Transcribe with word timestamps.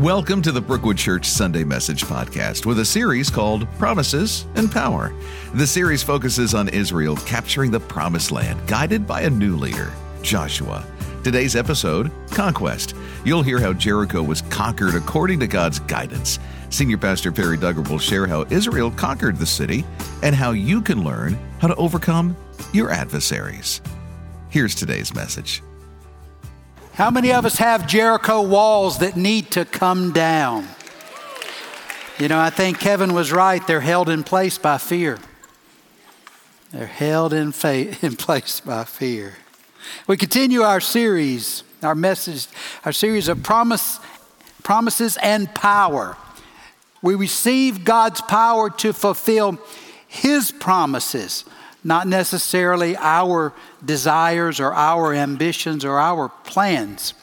Welcome 0.00 0.40
to 0.42 0.52
the 0.52 0.62
Brookwood 0.62 0.96
Church 0.96 1.26
Sunday 1.26 1.62
Message 1.62 2.04
Podcast 2.04 2.64
with 2.64 2.78
a 2.78 2.84
series 2.86 3.28
called 3.28 3.70
Promises 3.72 4.46
and 4.54 4.72
Power. 4.72 5.12
The 5.52 5.66
series 5.66 6.02
focuses 6.02 6.54
on 6.54 6.70
Israel 6.70 7.16
capturing 7.16 7.70
the 7.70 7.80
promised 7.80 8.32
land, 8.32 8.66
guided 8.66 9.06
by 9.06 9.20
a 9.20 9.28
new 9.28 9.56
leader, 9.56 9.92
Joshua. 10.22 10.86
Today's 11.22 11.54
episode 11.54 12.10
Conquest. 12.30 12.94
You'll 13.26 13.42
hear 13.42 13.60
how 13.60 13.74
Jericho 13.74 14.22
was 14.22 14.40
conquered 14.40 14.94
according 14.94 15.38
to 15.40 15.46
God's 15.46 15.80
guidance. 15.80 16.38
Senior 16.70 16.96
Pastor 16.96 17.30
Perry 17.30 17.58
Duggar 17.58 17.86
will 17.86 17.98
share 17.98 18.26
how 18.26 18.46
Israel 18.48 18.90
conquered 18.92 19.36
the 19.36 19.44
city 19.44 19.84
and 20.22 20.34
how 20.34 20.52
you 20.52 20.80
can 20.80 21.04
learn 21.04 21.38
how 21.58 21.68
to 21.68 21.76
overcome 21.76 22.34
your 22.72 22.90
adversaries. 22.90 23.82
Here's 24.48 24.74
today's 24.74 25.14
message. 25.14 25.62
How 27.00 27.10
many 27.10 27.32
of 27.32 27.46
us 27.46 27.56
have 27.56 27.86
Jericho 27.86 28.42
walls 28.42 28.98
that 28.98 29.16
need 29.16 29.52
to 29.52 29.64
come 29.64 30.12
down? 30.12 30.68
You 32.18 32.28
know, 32.28 32.38
I 32.38 32.50
think 32.50 32.78
Kevin 32.78 33.14
was 33.14 33.32
right. 33.32 33.66
They're 33.66 33.80
held 33.80 34.10
in 34.10 34.22
place 34.22 34.58
by 34.58 34.76
fear. 34.76 35.18
They're 36.72 36.84
held 36.84 37.32
in, 37.32 37.52
fa- 37.52 37.96
in 38.04 38.16
place 38.16 38.60
by 38.60 38.84
fear. 38.84 39.36
We 40.06 40.18
continue 40.18 40.60
our 40.60 40.78
series, 40.82 41.62
our 41.82 41.94
message, 41.94 42.48
our 42.84 42.92
series 42.92 43.28
of 43.28 43.42
promise, 43.42 43.98
promises 44.62 45.16
and 45.22 45.54
power. 45.54 46.18
We 47.00 47.14
receive 47.14 47.82
God's 47.82 48.20
power 48.20 48.68
to 48.68 48.92
fulfill 48.92 49.58
His 50.06 50.52
promises 50.52 51.46
not 51.82 52.06
necessarily 52.06 52.96
our 52.96 53.52
desires 53.84 54.60
or 54.60 54.72
our 54.72 55.14
ambitions 55.14 55.84
or 55.84 55.98
our 55.98 56.28
plans. 56.28 57.14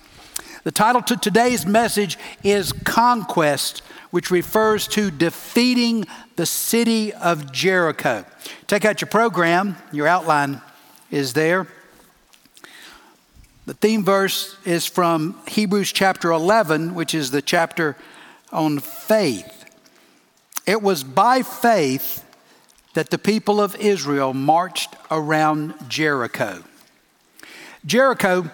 The 0.63 0.71
title 0.71 1.01
to 1.03 1.15
today's 1.15 1.65
message 1.65 2.17
is 2.43 2.73
Conquest, 2.73 3.79
which 4.11 4.31
refers 4.31 4.87
to 4.89 5.11
defeating 5.11 6.05
the 6.35 6.45
city 6.45 7.13
of 7.13 7.51
Jericho. 7.51 8.25
Take 8.67 8.83
out 8.83 8.99
your 8.99 9.07
program, 9.07 9.77
your 9.91 10.07
outline 10.07 10.61
is 11.09 11.33
there. 11.33 11.67
The 13.65 13.73
theme 13.73 14.03
verse 14.03 14.57
is 14.65 14.85
from 14.85 15.39
Hebrews 15.47 15.91
chapter 15.91 16.31
11, 16.31 16.95
which 16.95 17.13
is 17.13 17.31
the 17.31 17.41
chapter 17.41 17.97
on 18.51 18.79
faith. 18.79 19.65
It 20.65 20.81
was 20.81 21.03
by 21.03 21.43
faith 21.43 22.25
that 22.97 23.11
the 23.11 23.19
people 23.19 23.61
of 23.61 23.75
Israel 23.75 24.33
marched 24.33 24.95
around 25.11 25.75
Jericho. 25.87 26.63
Jericho, 27.85 28.49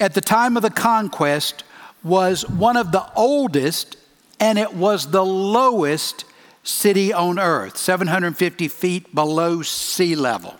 at 0.00 0.14
the 0.14 0.22
time 0.22 0.56
of 0.56 0.62
the 0.62 0.70
conquest, 0.70 1.64
was 2.02 2.48
one 2.48 2.78
of 2.78 2.92
the 2.92 3.04
oldest 3.14 3.98
and 4.40 4.58
it 4.58 4.72
was 4.72 5.10
the 5.10 5.22
lowest 5.22 6.24
city 6.62 7.12
on 7.12 7.38
earth, 7.38 7.76
750 7.76 8.68
feet 8.68 9.14
below 9.14 9.60
sea 9.60 10.16
level. 10.16 10.56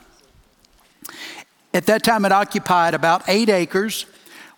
At 1.73 1.86
that 1.86 2.03
time, 2.03 2.27
it 2.27 2.33
occupied 2.33 2.92
about 2.92 3.27
eight 3.27 3.48
acres, 3.48 4.05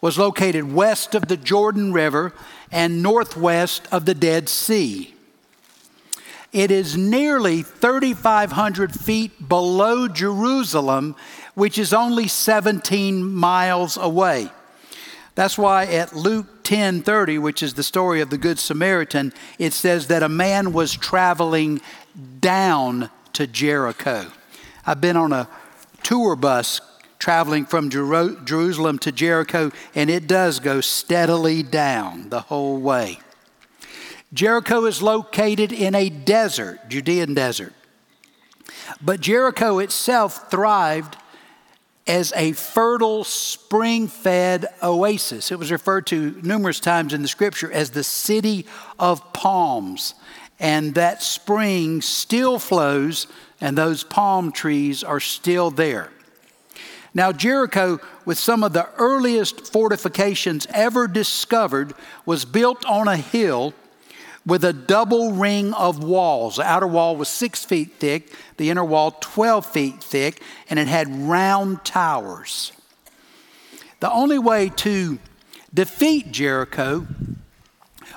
was 0.01 0.19
located 0.19 0.73
west 0.73 1.15
of 1.15 1.29
the 1.29 1.37
Jordan 1.37 1.93
River 1.93 2.33
and 2.73 3.01
northwest 3.01 3.87
of 3.93 4.07
the 4.07 4.15
Dead 4.15 4.49
Sea. 4.49 5.15
It 6.53 6.71
is 6.71 6.97
nearly 6.97 7.63
3,500 7.63 8.93
feet 8.93 9.49
below 9.49 10.09
Jerusalem, 10.09 11.15
which 11.55 11.79
is 11.79 11.93
only 11.93 12.27
17 12.27 13.23
miles 13.33 13.97
away. 13.97 14.51
That's 15.37 15.57
why 15.57 15.85
at 15.85 16.15
Luke 16.15 16.65
10:30, 16.65 17.39
which 17.39 17.63
is 17.63 17.75
the 17.75 17.83
story 17.83 18.21
of 18.21 18.31
the 18.31 18.39
good 18.39 18.59
Samaritan, 18.59 19.33
it 19.59 19.73
says 19.73 20.09
that 20.09 20.25
a 20.25 20.29
man 20.29 20.73
was 20.73 20.93
traveling 20.93 21.81
down 22.41 23.11
to 23.33 23.47
Jericho. 23.47 24.27
I've 24.85 25.01
been 25.01 25.17
on 25.17 25.33
a 25.33 25.49
tour 26.03 26.35
bus 26.35 26.81
traveling 27.21 27.65
from 27.65 27.91
Jerusalem 27.91 28.99
to 28.99 29.13
Jericho, 29.13 29.71
and 29.95 30.11
it 30.11 30.27
does 30.27 30.59
go 30.59 30.81
steadily 30.81 31.63
down 31.63 32.31
the 32.31 32.41
whole 32.41 32.79
way. 32.79 33.21
Jericho 34.33 34.85
is 34.85 35.03
located 35.03 35.73
in 35.73 35.95
a 35.95 36.09
desert, 36.09 36.89
Judean 36.89 37.35
desert. 37.35 37.73
But 39.03 39.21
Jericho 39.21 39.79
itself 39.81 40.51
thrived 40.51 41.17
as 42.07 42.33
a 42.37 42.53
fertile, 42.53 43.25
spring 43.25 44.09
fed 44.09 44.67
oasis. 44.83 45.51
It 45.51 45.59
was 45.59 45.73
referred 45.73 46.07
to 46.09 46.41
numerous 46.43 46.81
times 46.81 47.13
in 47.13 47.23
the 47.23 47.29
scripture 47.29 47.71
as 47.73 47.91
the 47.91 48.05
city 48.05 48.67
of 48.99 49.33
palms. 49.33 50.15
And 50.59 50.95
that 50.95 51.23
spring 51.23 52.03
still 52.03 52.59
flows, 52.59 53.27
and 53.61 53.77
those 53.77 54.05
palm 54.05 54.53
trees 54.53 55.03
are 55.03 55.21
still 55.21 55.71
there. 55.71 56.11
Now, 57.15 57.33
Jericho, 57.33 57.99
with 58.25 58.39
some 58.39 58.63
of 58.63 58.73
the 58.73 58.89
earliest 58.97 59.73
fortifications 59.73 60.67
ever 60.73 61.09
discovered, 61.09 61.95
was 62.25 62.45
built 62.45 62.85
on 62.87 63.09
a 63.09 63.17
hill 63.17 63.75
with 64.47 64.65
a 64.65 64.73
double 64.73 65.33
ring 65.33 65.73
of 65.75 66.03
walls. 66.03 66.57
The 66.57 66.63
outer 66.63 66.87
wall 66.87 67.17
was 67.17 67.29
six 67.29 67.65
feet 67.65 67.95
thick, 67.99 68.35
the 68.57 68.71
inner 68.71 68.85
wall 68.85 69.13
12 69.21 69.67
feet 69.67 70.03
thick, 70.03 70.43
and 70.69 70.79
it 70.79 70.89
had 70.89 71.09
round 71.29 71.85
towers. 71.85 72.73
The 74.01 74.11
only 74.11 74.39
way 74.39 74.71
to 74.77 75.19
defeat 75.73 76.33
Jericho 76.33 77.07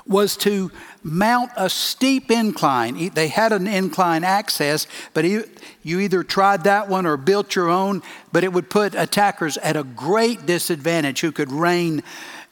was 0.06 0.36
to 0.38 0.72
mount 1.04 1.52
a 1.56 1.70
steep 1.70 2.32
incline. 2.32 3.10
They 3.10 3.28
had 3.28 3.52
an 3.52 3.68
incline 3.68 4.24
access, 4.24 4.88
but 5.14 5.26
you 5.26 5.46
either 5.84 6.24
tried 6.24 6.64
that 6.64 6.88
one 6.88 7.06
or 7.06 7.18
built 7.18 7.56
your 7.56 7.70
own, 7.70 8.02
but 8.32 8.44
it 8.44 8.54
would 8.54 8.70
put 8.70 8.96
attackers 8.96 9.58
at 9.58 9.76
a 9.76 9.84
great 9.84 10.46
disadvantage 10.46 11.22
who 11.22 11.32
could 11.32 11.52
rain 11.52 12.04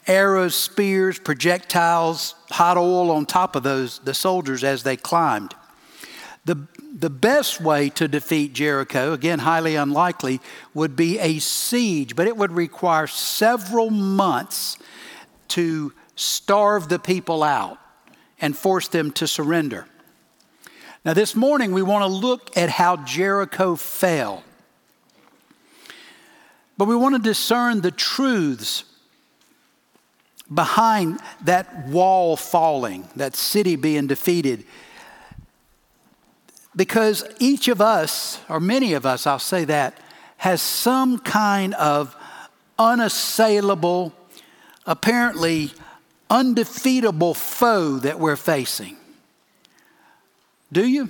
arrows, 0.07 0.55
spears, 0.55 1.19
projectiles, 1.19 2.35
hot 2.49 2.77
oil 2.77 3.11
on 3.11 3.25
top 3.25 3.55
of 3.55 3.63
those, 3.63 3.99
the 3.99 4.13
soldiers 4.13 4.63
as 4.63 4.83
they 4.83 4.97
climbed. 4.97 5.55
The, 6.43 6.67
the 6.93 7.09
best 7.09 7.61
way 7.61 7.89
to 7.89 8.07
defeat 8.07 8.53
Jericho, 8.53 9.13
again, 9.13 9.39
highly 9.39 9.75
unlikely, 9.75 10.41
would 10.73 10.95
be 10.95 11.19
a 11.19 11.39
siege, 11.39 12.15
but 12.15 12.27
it 12.27 12.35
would 12.35 12.51
require 12.51 13.05
several 13.05 13.91
months 13.91 14.77
to 15.49 15.93
starve 16.15 16.89
the 16.89 16.99
people 16.99 17.43
out 17.43 17.77
and 18.39 18.57
force 18.57 18.87
them 18.87 19.11
to 19.11 19.27
surrender. 19.27 19.85
Now, 21.05 21.13
this 21.13 21.35
morning, 21.35 21.71
we 21.71 21.81
want 21.81 22.03
to 22.03 22.07
look 22.07 22.55
at 22.57 22.69
how 22.69 22.97
Jericho 22.97 23.75
fell. 23.75 24.43
But 26.77 26.87
we 26.87 26.95
want 26.95 27.15
to 27.15 27.21
discern 27.21 27.81
the 27.81 27.91
truths 27.91 28.83
behind 30.53 31.19
that 31.43 31.87
wall 31.87 32.35
falling, 32.35 33.07
that 33.15 33.35
city 33.35 33.75
being 33.75 34.07
defeated. 34.07 34.65
Because 36.75 37.23
each 37.39 37.67
of 37.67 37.81
us, 37.81 38.39
or 38.49 38.59
many 38.59 38.93
of 38.93 39.05
us, 39.05 39.27
I'll 39.27 39.39
say 39.39 39.65
that, 39.65 39.97
has 40.37 40.61
some 40.61 41.19
kind 41.19 41.73
of 41.75 42.15
unassailable, 42.79 44.13
apparently 44.85 45.71
undefeatable 46.29 47.33
foe 47.33 47.97
that 47.97 48.19
we're 48.19 48.37
facing. 48.37 48.97
Do 50.71 50.87
you? 50.87 51.09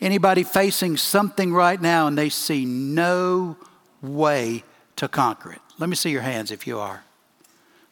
Anybody 0.00 0.44
facing 0.44 0.96
something 0.96 1.52
right 1.52 1.80
now 1.80 2.06
and 2.06 2.16
they 2.16 2.28
see 2.28 2.64
no 2.64 3.56
way 4.02 4.64
to 4.96 5.08
conquer 5.08 5.52
it? 5.52 5.60
Let 5.78 5.88
me 5.88 5.96
see 5.96 6.10
your 6.10 6.22
hands 6.22 6.50
if 6.50 6.66
you 6.66 6.78
are. 6.78 7.02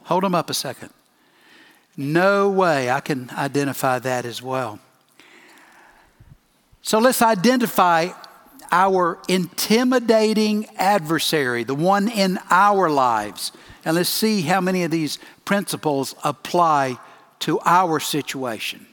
Hold 0.05 0.25
them 0.25 0.35
up 0.35 0.51
a 0.51 0.55
second. 0.55 0.91
No 1.97 2.51
way. 2.51 2.91
I 2.91 3.01
can 3.01 3.31
identify 3.31 3.99
that 3.99 4.25
as 4.25 4.43
well. 4.43 4.79
So 6.83 6.99
let's 6.99 7.23
identify 7.23 8.09
our 8.73 9.19
intimidating 9.29 10.67
adversary, 10.77 11.63
the 11.63 11.75
one 11.75 12.09
in 12.09 12.39
our 12.51 12.89
lives. 12.89 13.53
And 13.85 13.97
let's 13.97 14.09
see 14.09 14.43
how 14.43 14.61
many 14.61 14.83
of 14.85 14.91
these 14.91 15.19
principles 15.45 16.15
apply 16.25 16.99
to 17.41 17.61
our 17.65 18.01
situation. 18.01 18.87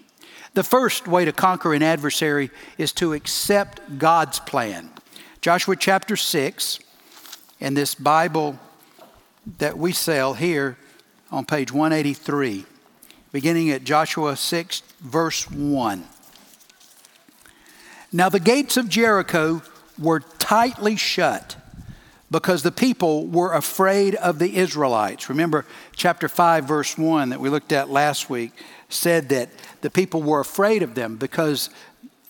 The 0.53 0.63
first 0.63 1.07
way 1.07 1.25
to 1.25 1.31
conquer 1.31 1.73
an 1.73 1.83
adversary 1.83 2.51
is 2.77 2.91
to 2.93 3.13
accept 3.13 3.97
God's 3.97 4.39
plan. 4.39 4.89
Joshua 5.41 5.75
chapter 5.75 6.17
6, 6.17 6.79
in 7.59 7.73
this 7.75 7.95
Bible 7.95 8.59
that 9.59 9.77
we 9.77 9.93
sell 9.93 10.33
here, 10.33 10.77
on 11.31 11.45
page 11.45 11.71
183, 11.71 12.65
beginning 13.31 13.69
at 13.69 13.83
Joshua 13.83 14.35
6, 14.35 14.81
verse 14.99 15.49
1. 15.49 16.03
Now 18.11 18.29
the 18.29 18.39
gates 18.39 18.77
of 18.77 18.89
Jericho 18.89 19.61
were 19.97 20.21
tightly 20.21 20.95
shut, 20.95 21.55
because 22.31 22.63
the 22.63 22.71
people 22.71 23.27
were 23.27 23.53
afraid 23.53 24.15
of 24.15 24.39
the 24.39 24.57
Israelites. 24.57 25.29
Remember, 25.29 25.65
chapter 25.95 26.27
5, 26.27 26.65
verse 26.65 26.97
1 26.97 27.29
that 27.29 27.39
we 27.39 27.49
looked 27.49 27.71
at 27.71 27.89
last 27.89 28.29
week 28.29 28.51
said 28.87 29.29
that 29.29 29.49
the 29.81 29.89
people 29.89 30.21
were 30.21 30.39
afraid 30.39 30.83
of 30.83 30.95
them 30.95 31.15
because 31.15 31.69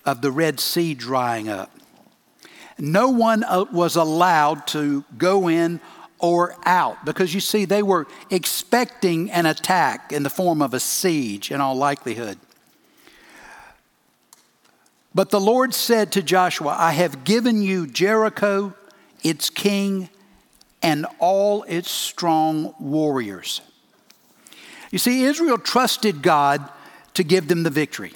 of 0.05 0.21
the 0.21 0.31
Red 0.31 0.59
Sea 0.59 0.93
drying 0.93 1.49
up. 1.49 1.71
No 2.77 3.09
one 3.09 3.43
uh, 3.43 3.65
was 3.71 3.97
allowed 3.97 4.65
to 4.67 5.03
go 5.17 5.49
in 5.49 5.81
or 6.19 6.55
out 6.65 7.03
because 7.05 7.33
you 7.33 7.39
see, 7.39 7.65
they 7.65 7.81
were 7.81 8.07
expecting 8.29 9.31
an 9.31 9.45
attack 9.45 10.11
in 10.11 10.23
the 10.23 10.29
form 10.29 10.61
of 10.61 10.73
a 10.73 10.79
siege 10.79 11.51
in 11.51 11.61
all 11.61 11.75
likelihood. 11.75 12.37
But 15.15 15.31
the 15.31 15.39
Lord 15.39 15.73
said 15.73 16.11
to 16.11 16.21
Joshua, 16.21 16.75
I 16.77 16.91
have 16.91 17.23
given 17.23 17.61
you 17.61 17.87
Jericho, 17.87 18.73
its 19.23 19.49
king, 19.49 20.09
and 20.81 21.05
all 21.19 21.63
its 21.63 21.89
strong 21.89 22.73
warriors. 22.79 23.61
You 24.91 24.99
see, 24.99 25.23
Israel 25.23 25.57
trusted 25.57 26.21
God 26.21 26.67
to 27.15 27.23
give 27.23 27.47
them 27.47 27.63
the 27.63 27.69
victory, 27.69 28.13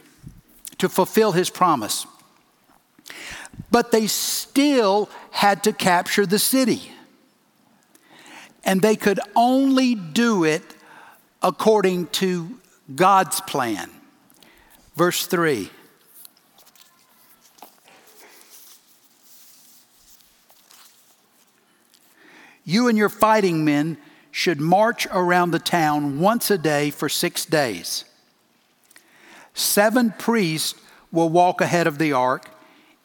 to 0.77 0.87
fulfill 0.87 1.31
his 1.31 1.49
promise. 1.49 2.05
But 3.69 3.91
they 3.91 4.07
still 4.07 5.09
had 5.31 5.63
to 5.63 5.73
capture 5.73 6.25
the 6.25 6.39
city. 6.39 6.91
And 8.63 8.81
they 8.81 8.95
could 8.95 9.19
only 9.35 9.95
do 9.95 10.43
it 10.43 10.63
according 11.41 12.07
to 12.07 12.59
God's 12.95 13.41
plan. 13.41 13.89
Verse 14.95 15.25
3. 15.25 15.69
You 22.65 22.87
and 22.87 22.97
your 22.97 23.09
fighting 23.09 23.65
men 23.65 23.97
should 24.31 24.61
march 24.61 25.05
around 25.11 25.51
the 25.51 25.59
town 25.59 26.19
once 26.19 26.49
a 26.49 26.57
day 26.57 26.89
for 26.89 27.09
six 27.09 27.45
days. 27.45 28.05
Seven 29.53 30.11
priests 30.17 30.79
will 31.11 31.29
walk 31.29 31.61
ahead 31.61 31.85
of 31.85 31.97
the 31.97 32.13
ark, 32.13 32.49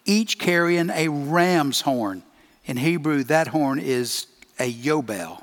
each 0.04 0.38
carrying 0.38 0.90
a 0.90 1.08
ram's 1.08 1.82
horn. 1.82 2.22
In 2.64 2.76
Hebrew, 2.78 3.24
that 3.24 3.48
horn 3.48 3.78
is 3.78 4.26
a 4.58 4.72
yobel. 4.72 5.42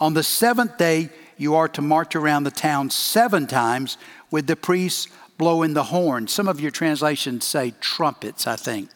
On 0.00 0.14
the 0.14 0.22
seventh 0.22 0.76
day, 0.76 1.10
you 1.36 1.54
are 1.54 1.68
to 1.68 1.82
march 1.82 2.14
around 2.14 2.44
the 2.44 2.50
town 2.50 2.90
seven 2.90 3.46
times 3.46 3.96
with 4.30 4.46
the 4.46 4.56
priests 4.56 5.08
blowing 5.38 5.74
the 5.74 5.84
horn. 5.84 6.28
Some 6.28 6.48
of 6.48 6.60
your 6.60 6.70
translations 6.70 7.44
say 7.44 7.74
trumpets, 7.80 8.46
I 8.46 8.56
think. 8.56 8.90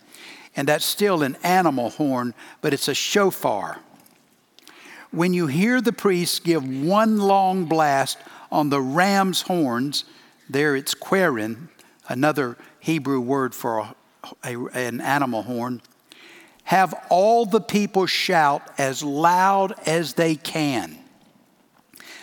And 0.56 0.68
that's 0.68 0.84
still 0.84 1.22
an 1.22 1.36
animal 1.42 1.90
horn, 1.90 2.34
but 2.60 2.72
it's 2.72 2.88
a 2.88 2.94
shofar 2.94 3.80
when 5.10 5.32
you 5.32 5.46
hear 5.46 5.80
the 5.80 5.92
priests 5.92 6.38
give 6.38 6.66
one 6.66 7.18
long 7.18 7.64
blast 7.64 8.18
on 8.50 8.70
the 8.70 8.80
ram's 8.80 9.42
horns, 9.42 10.04
there 10.48 10.76
it's 10.76 10.94
qeren, 10.94 11.68
another 12.08 12.56
Hebrew 12.80 13.20
word 13.20 13.54
for 13.54 13.78
a, 13.78 13.94
a, 14.44 14.66
an 14.74 15.00
animal 15.00 15.42
horn, 15.42 15.80
have 16.68 16.94
all 17.08 17.46
the 17.46 17.62
people 17.62 18.04
shout 18.04 18.60
as 18.76 19.02
loud 19.02 19.72
as 19.86 20.12
they 20.12 20.34
can. 20.34 20.98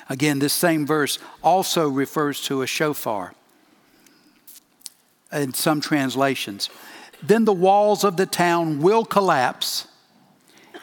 Again, 0.08 0.38
this 0.38 0.54
same 0.54 0.86
verse 0.86 1.18
also 1.42 1.90
refers 1.90 2.40
to 2.42 2.62
a 2.62 2.68
shofar 2.68 3.34
in 5.34 5.52
some 5.56 5.82
translations. 5.82 6.70
Then 7.24 7.46
the 7.46 7.54
walls 7.54 8.04
of 8.04 8.18
the 8.18 8.28
town 8.28 8.84
will 8.84 9.04
collapse 9.04 9.88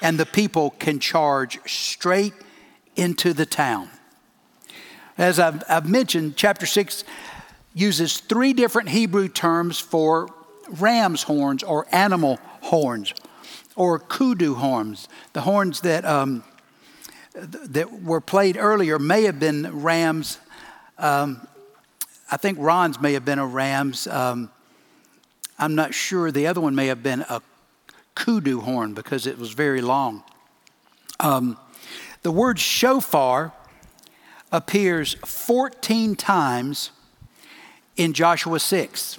and 0.01 0.19
the 0.19 0.27
people 0.27 0.71
can 0.81 0.99
charge 0.99 1.61
straight 1.65 2.35
into 2.97 3.33
the 3.33 3.47
town. 3.47 3.91
As 5.17 5.39
I've, 5.39 5.63
I've 5.69 5.89
mentioned, 5.89 6.35
chapter 6.35 6.67
6 6.67 7.05
uses 7.75 8.19
three 8.19 8.55
different 8.55 8.89
Hebrew 8.89 9.29
terms 9.29 9.79
for 9.79 10.29
ram's 10.69 11.23
horns 11.23 11.63
or 11.63 11.87
animal 11.93 12.41
horns 12.63 13.15
or 13.77 13.99
kudu 13.99 14.55
horns. 14.55 15.09
The 15.33 15.43
horns 15.43 15.81
that, 15.81 16.05
um, 16.05 16.45
that 17.35 18.03
were 18.03 18.21
played 18.21 18.57
earlier 18.57 18.99
may 18.99 19.23
have 19.25 19.39
been 19.41 19.83
rams. 19.83 20.39
Um, 20.99 21.47
I 22.31 22.37
think 22.37 22.59
Ron's 22.61 23.01
may 23.01 23.13
have 23.15 23.25
been 23.25 23.39
a 23.39 23.47
ram's. 23.47 24.07
Um, 24.07 24.51
I'm 25.59 25.75
not 25.75 25.95
sure. 25.95 26.31
The 26.31 26.47
other 26.47 26.61
one 26.61 26.75
may 26.75 26.87
have 26.87 27.03
been 27.03 27.23
a 27.29 27.43
kudu 28.15 28.61
horn 28.61 28.95
because 28.95 29.27
it 29.27 29.39
was 29.39 29.53
very 29.53 29.81
long. 29.81 30.23
Um, 31.21 31.57
the 32.23 32.31
word 32.31 32.59
shofar 32.59 33.53
appears 34.51 35.15
14 35.25 36.15
times 36.17 36.91
in 37.97 38.13
Joshua 38.13 38.61
6. 38.61 39.19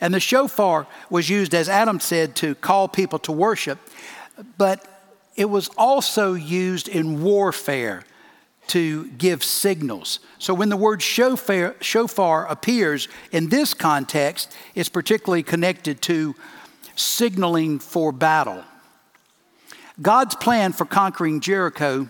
And 0.00 0.14
the 0.14 0.20
shofar 0.20 0.86
was 1.10 1.28
used, 1.28 1.54
as 1.54 1.68
Adam 1.68 2.00
said, 2.00 2.36
to 2.36 2.54
call 2.54 2.88
people 2.88 3.18
to 3.20 3.32
worship, 3.32 3.78
but 4.56 4.84
it 5.34 5.46
was 5.46 5.68
also 5.76 6.34
used 6.34 6.88
in 6.88 7.22
warfare 7.22 8.04
to 8.68 9.08
give 9.12 9.42
signals. 9.42 10.20
So 10.38 10.54
when 10.54 10.68
the 10.68 10.76
word 10.76 11.02
shofar, 11.02 11.74
shofar 11.80 12.46
appears 12.46 13.08
in 13.32 13.48
this 13.48 13.74
context, 13.74 14.54
it's 14.74 14.88
particularly 14.88 15.42
connected 15.42 16.02
to 16.02 16.34
signaling 16.94 17.78
for 17.78 18.12
battle. 18.12 18.64
God's 20.00 20.34
plan 20.34 20.72
for 20.72 20.84
conquering 20.84 21.40
Jericho 21.40 22.08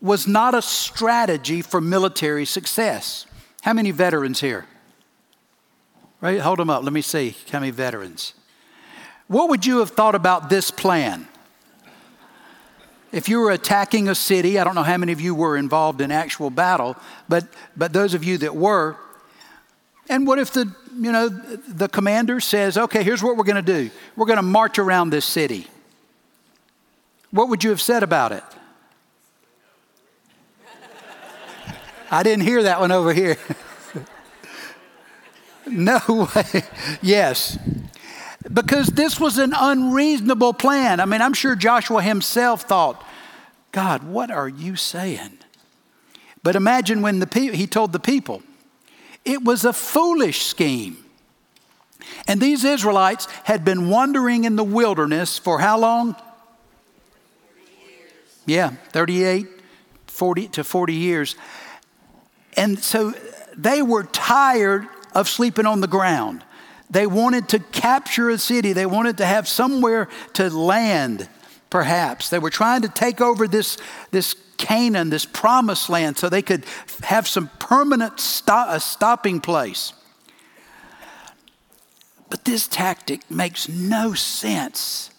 was 0.00 0.28
not 0.28 0.54
a 0.54 0.62
strategy 0.62 1.62
for 1.62 1.80
military 1.80 2.44
success. 2.44 3.26
How 3.64 3.72
many 3.72 3.92
veterans 3.92 4.42
here? 4.42 4.66
Right, 6.20 6.38
hold 6.38 6.58
them 6.58 6.68
up. 6.68 6.82
Let 6.84 6.92
me 6.92 7.00
see 7.00 7.34
how 7.50 7.60
many 7.60 7.70
veterans. 7.70 8.34
What 9.26 9.48
would 9.48 9.64
you 9.64 9.78
have 9.78 9.88
thought 9.88 10.14
about 10.14 10.50
this 10.50 10.70
plan? 10.70 11.26
If 13.10 13.26
you 13.26 13.40
were 13.40 13.52
attacking 13.52 14.06
a 14.10 14.14
city, 14.14 14.58
I 14.58 14.64
don't 14.64 14.74
know 14.74 14.82
how 14.82 14.98
many 14.98 15.12
of 15.12 15.20
you 15.22 15.34
were 15.34 15.56
involved 15.56 16.02
in 16.02 16.12
actual 16.12 16.50
battle, 16.50 16.94
but, 17.26 17.46
but 17.74 17.94
those 17.94 18.12
of 18.12 18.22
you 18.22 18.36
that 18.36 18.54
were, 18.54 18.98
and 20.10 20.26
what 20.26 20.38
if 20.38 20.52
the, 20.52 20.70
you 20.94 21.10
know, 21.10 21.30
the 21.30 21.88
commander 21.88 22.40
says, 22.40 22.76
okay, 22.76 23.02
here's 23.02 23.22
what 23.22 23.38
we're 23.38 23.44
going 23.44 23.56
to 23.56 23.62
do. 23.62 23.90
We're 24.14 24.26
going 24.26 24.36
to 24.36 24.42
march 24.42 24.78
around 24.78 25.08
this 25.08 25.24
city. 25.24 25.68
What 27.30 27.48
would 27.48 27.64
you 27.64 27.70
have 27.70 27.80
said 27.80 28.02
about 28.02 28.30
it? 28.30 28.44
I 32.10 32.22
didn't 32.22 32.44
hear 32.44 32.62
that 32.64 32.80
one 32.80 32.92
over 32.92 33.12
here. 33.12 33.36
no 35.66 36.28
way. 36.34 36.62
Yes. 37.02 37.58
Because 38.52 38.88
this 38.88 39.18
was 39.18 39.38
an 39.38 39.54
unreasonable 39.56 40.52
plan. 40.52 41.00
I 41.00 41.06
mean, 41.06 41.22
I'm 41.22 41.32
sure 41.32 41.56
Joshua 41.56 42.02
himself 42.02 42.62
thought, 42.62 43.04
God, 43.72 44.04
what 44.04 44.30
are 44.30 44.48
you 44.48 44.76
saying? 44.76 45.38
But 46.42 46.56
imagine 46.56 47.00
when 47.00 47.20
the 47.20 47.26
pe- 47.26 47.56
he 47.56 47.66
told 47.66 47.92
the 47.92 47.98
people, 47.98 48.42
it 49.24 49.42
was 49.42 49.64
a 49.64 49.72
foolish 49.72 50.42
scheme. 50.42 50.98
And 52.28 52.40
these 52.40 52.64
Israelites 52.64 53.26
had 53.44 53.64
been 53.64 53.88
wandering 53.88 54.44
in 54.44 54.56
the 54.56 54.64
wilderness 54.64 55.38
for 55.38 55.58
how 55.58 55.78
long? 55.78 56.16
Yeah, 58.46 58.70
38, 58.90 59.46
40 60.06 60.48
to 60.48 60.64
40 60.64 60.92
years. 60.92 61.36
And 62.56 62.78
so 62.78 63.14
they 63.56 63.82
were 63.82 64.04
tired 64.04 64.86
of 65.14 65.28
sleeping 65.28 65.66
on 65.66 65.80
the 65.80 65.86
ground. 65.86 66.44
They 66.90 67.06
wanted 67.06 67.48
to 67.50 67.58
capture 67.58 68.30
a 68.30 68.38
city, 68.38 68.72
they 68.72 68.86
wanted 68.86 69.18
to 69.18 69.26
have 69.26 69.48
somewhere 69.48 70.08
to 70.34 70.50
land, 70.50 71.28
perhaps. 71.70 72.30
They 72.30 72.38
were 72.38 72.50
trying 72.50 72.82
to 72.82 72.88
take 72.88 73.20
over 73.20 73.48
this, 73.48 73.78
this 74.10 74.36
Canaan, 74.58 75.10
this 75.10 75.24
promised 75.24 75.88
land, 75.88 76.18
so 76.18 76.28
they 76.28 76.42
could 76.42 76.64
have 77.02 77.26
some 77.26 77.50
permanent 77.58 78.20
stop, 78.20 78.68
a 78.70 78.80
stopping 78.80 79.40
place. 79.40 79.92
But 82.30 82.44
this 82.44 82.66
tactic 82.66 83.28
makes 83.30 83.68
no 83.68 84.14
sense. 84.14 85.10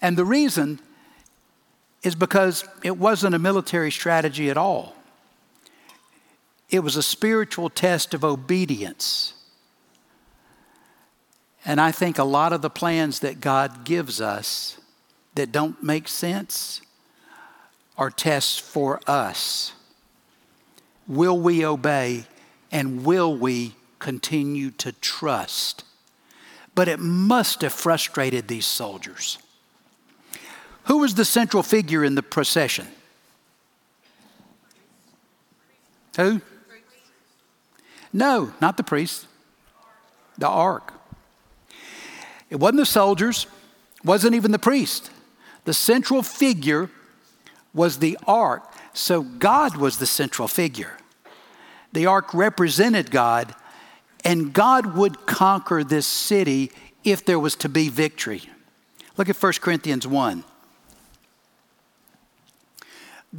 And 0.00 0.16
the 0.16 0.24
reason 0.24 0.80
is 2.02 2.14
because 2.14 2.64
it 2.82 2.96
wasn't 2.96 3.34
a 3.34 3.38
military 3.38 3.90
strategy 3.90 4.50
at 4.50 4.56
all. 4.56 4.94
It 6.70 6.80
was 6.80 6.96
a 6.96 7.02
spiritual 7.02 7.70
test 7.70 8.14
of 8.14 8.24
obedience. 8.24 9.34
And 11.64 11.80
I 11.80 11.92
think 11.92 12.18
a 12.18 12.24
lot 12.24 12.52
of 12.52 12.62
the 12.62 12.70
plans 12.70 13.20
that 13.20 13.40
God 13.40 13.84
gives 13.84 14.20
us 14.20 14.78
that 15.34 15.52
don't 15.52 15.82
make 15.82 16.08
sense 16.08 16.80
are 17.96 18.10
tests 18.10 18.58
for 18.58 19.00
us. 19.06 19.72
Will 21.06 21.38
we 21.38 21.64
obey 21.64 22.24
and 22.70 23.04
will 23.04 23.34
we 23.34 23.74
continue 23.98 24.70
to 24.72 24.92
trust? 24.92 25.84
but 26.78 26.86
it 26.86 27.00
must 27.00 27.62
have 27.62 27.72
frustrated 27.72 28.46
these 28.46 28.64
soldiers. 28.64 29.38
Who 30.84 30.98
was 30.98 31.16
the 31.16 31.24
central 31.24 31.64
figure 31.64 32.04
in 32.04 32.14
the 32.14 32.22
procession? 32.22 32.86
Who? 36.16 36.40
No, 38.12 38.52
not 38.60 38.76
the 38.76 38.82
priest. 38.82 39.26
The 40.36 40.48
ark. 40.48 40.92
It 42.50 42.56
wasn't 42.56 42.78
the 42.78 42.86
soldiers, 42.86 43.46
wasn't 44.04 44.34
even 44.34 44.52
the 44.52 44.58
priest. 44.58 45.10
The 45.64 45.74
central 45.74 46.22
figure 46.22 46.90
was 47.74 47.98
the 47.98 48.18
ark. 48.26 48.62
So 48.94 49.22
God 49.22 49.76
was 49.76 49.98
the 49.98 50.06
central 50.06 50.48
figure. 50.48 50.96
The 51.92 52.06
ark 52.06 52.32
represented 52.34 53.10
God, 53.10 53.54
and 54.24 54.52
God 54.52 54.96
would 54.96 55.26
conquer 55.26 55.84
this 55.84 56.06
city 56.06 56.70
if 57.04 57.24
there 57.24 57.38
was 57.38 57.54
to 57.56 57.68
be 57.68 57.88
victory. 57.88 58.42
Look 59.16 59.28
at 59.28 59.36
1 59.36 59.52
Corinthians 59.60 60.06
1. 60.06 60.44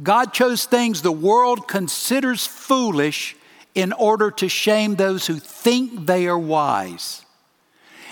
God 0.02 0.32
chose 0.32 0.66
things 0.66 1.02
the 1.02 1.10
world 1.10 1.66
considers 1.66 2.46
foolish 2.46 3.36
in 3.74 3.92
order 3.92 4.30
to 4.30 4.48
shame 4.48 4.96
those 4.96 5.26
who 5.26 5.38
think 5.38 6.06
they 6.06 6.26
are 6.26 6.38
wise. 6.38 7.24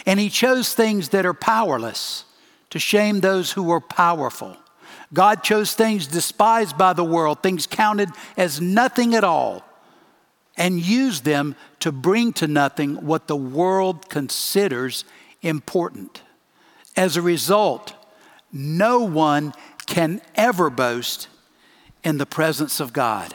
And 0.07 0.21
He 0.21 0.29
chose 0.29 0.75
things 0.75 1.11
that 1.11 1.27
are 1.27 1.35
powerless 1.35 2.25
to 2.71 2.79
shame 2.79 3.21
those 3.21 3.53
who 3.53 3.71
are 3.71 3.81
powerful. 3.81 4.57
God 5.13 5.43
chose 5.43 5.75
things 5.75 6.07
despised 6.07 6.77
by 6.77 6.93
the 6.93 7.05
world, 7.05 7.43
things 7.43 7.67
counted 7.67 8.11
as 8.37 8.61
nothing 8.61 9.15
at 9.15 9.25
all, 9.25 9.65
and 10.57 10.81
used 10.81 11.25
them 11.25 11.57
to 11.81 11.93
bring 11.93 12.33
to 12.35 12.47
nothing 12.47 13.07
what 13.07 13.27
the 13.27 13.37
world 13.37 14.09
considers 14.09 15.05
important. 15.41 16.23
As 16.97 17.17
a 17.17 17.23
result, 17.23 17.95
no 18.53 19.01
one 19.01 19.55
can 19.87 20.21
ever 20.35 20.69
boast 20.69 21.29
in 22.05 22.19
the 22.19 22.27
presence 22.27 22.81
of 22.81 22.93
God. 22.93 23.35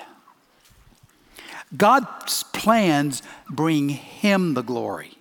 God's 1.75 2.43
plans 2.43 3.21
bring 3.49 3.89
Him 3.89 4.53
the 4.53 4.61
glory. 4.61 5.17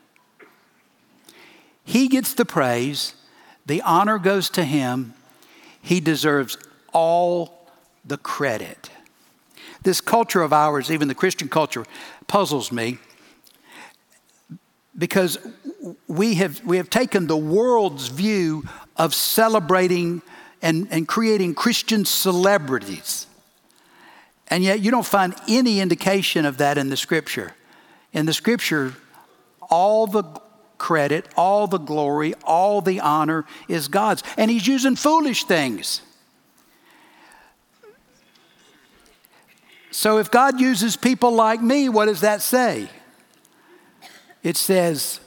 He 1.85 2.09
gets 2.09 2.35
the 2.35 2.45
praise, 2.45 3.15
the 3.67 3.83
honor 3.83 4.19
goes 4.19 4.49
to 4.51 4.65
Him, 4.65 5.15
He 5.81 6.01
deserves 6.01 6.57
all 6.93 7.69
the 8.05 8.19
credit. 8.19 8.91
This 9.83 10.01
culture 10.01 10.43
of 10.43 10.53
ours, 10.53 10.91
even 10.91 11.09
the 11.09 11.15
Christian 11.15 11.49
culture, 11.49 11.85
puzzles 12.29 12.71
me 12.71 12.99
because 14.97 15.39
we 16.07 16.35
have, 16.35 16.65
we 16.65 16.77
have 16.77 16.91
taken 16.91 17.27
the 17.27 17.37
world's 17.37 18.09
view 18.09 18.65
of 18.97 19.15
celebrating 19.15 20.23
and, 20.61 20.87
and 20.91 21.09
creating 21.09 21.55
Christian 21.55 22.05
celebrities. 22.05 23.27
And 24.53 24.63
yet, 24.63 24.81
you 24.81 24.91
don't 24.91 25.07
find 25.07 25.35
any 25.49 25.81
indication 25.81 26.45
of 26.45 26.59
that 26.59 26.77
in 26.77 26.91
the 26.91 26.97
scripture. 26.99 27.55
In 28.13 28.27
the 28.27 28.35
scripture, 28.35 28.93
all 29.71 30.07
the 30.07 30.25
credit, 30.77 31.27
all 31.39 31.67
the 31.67 31.79
glory, 31.79 32.35
all 32.45 32.83
the 32.83 33.01
honor 33.01 33.47
is 33.67 33.89
God's. 33.89 34.23
And 34.37 34.51
He's 34.51 34.67
using 34.67 34.95
foolish 34.95 35.45
things. 35.45 36.03
So, 39.91 40.19
if 40.19 40.31
God 40.31 40.61
uses 40.61 40.99
people 40.99 41.33
like 41.33 41.63
me, 41.63 41.89
what 41.89 42.05
does 42.05 42.21
that 42.21 42.43
say? 42.43 42.91
It 44.43 44.59
says, 44.59 45.21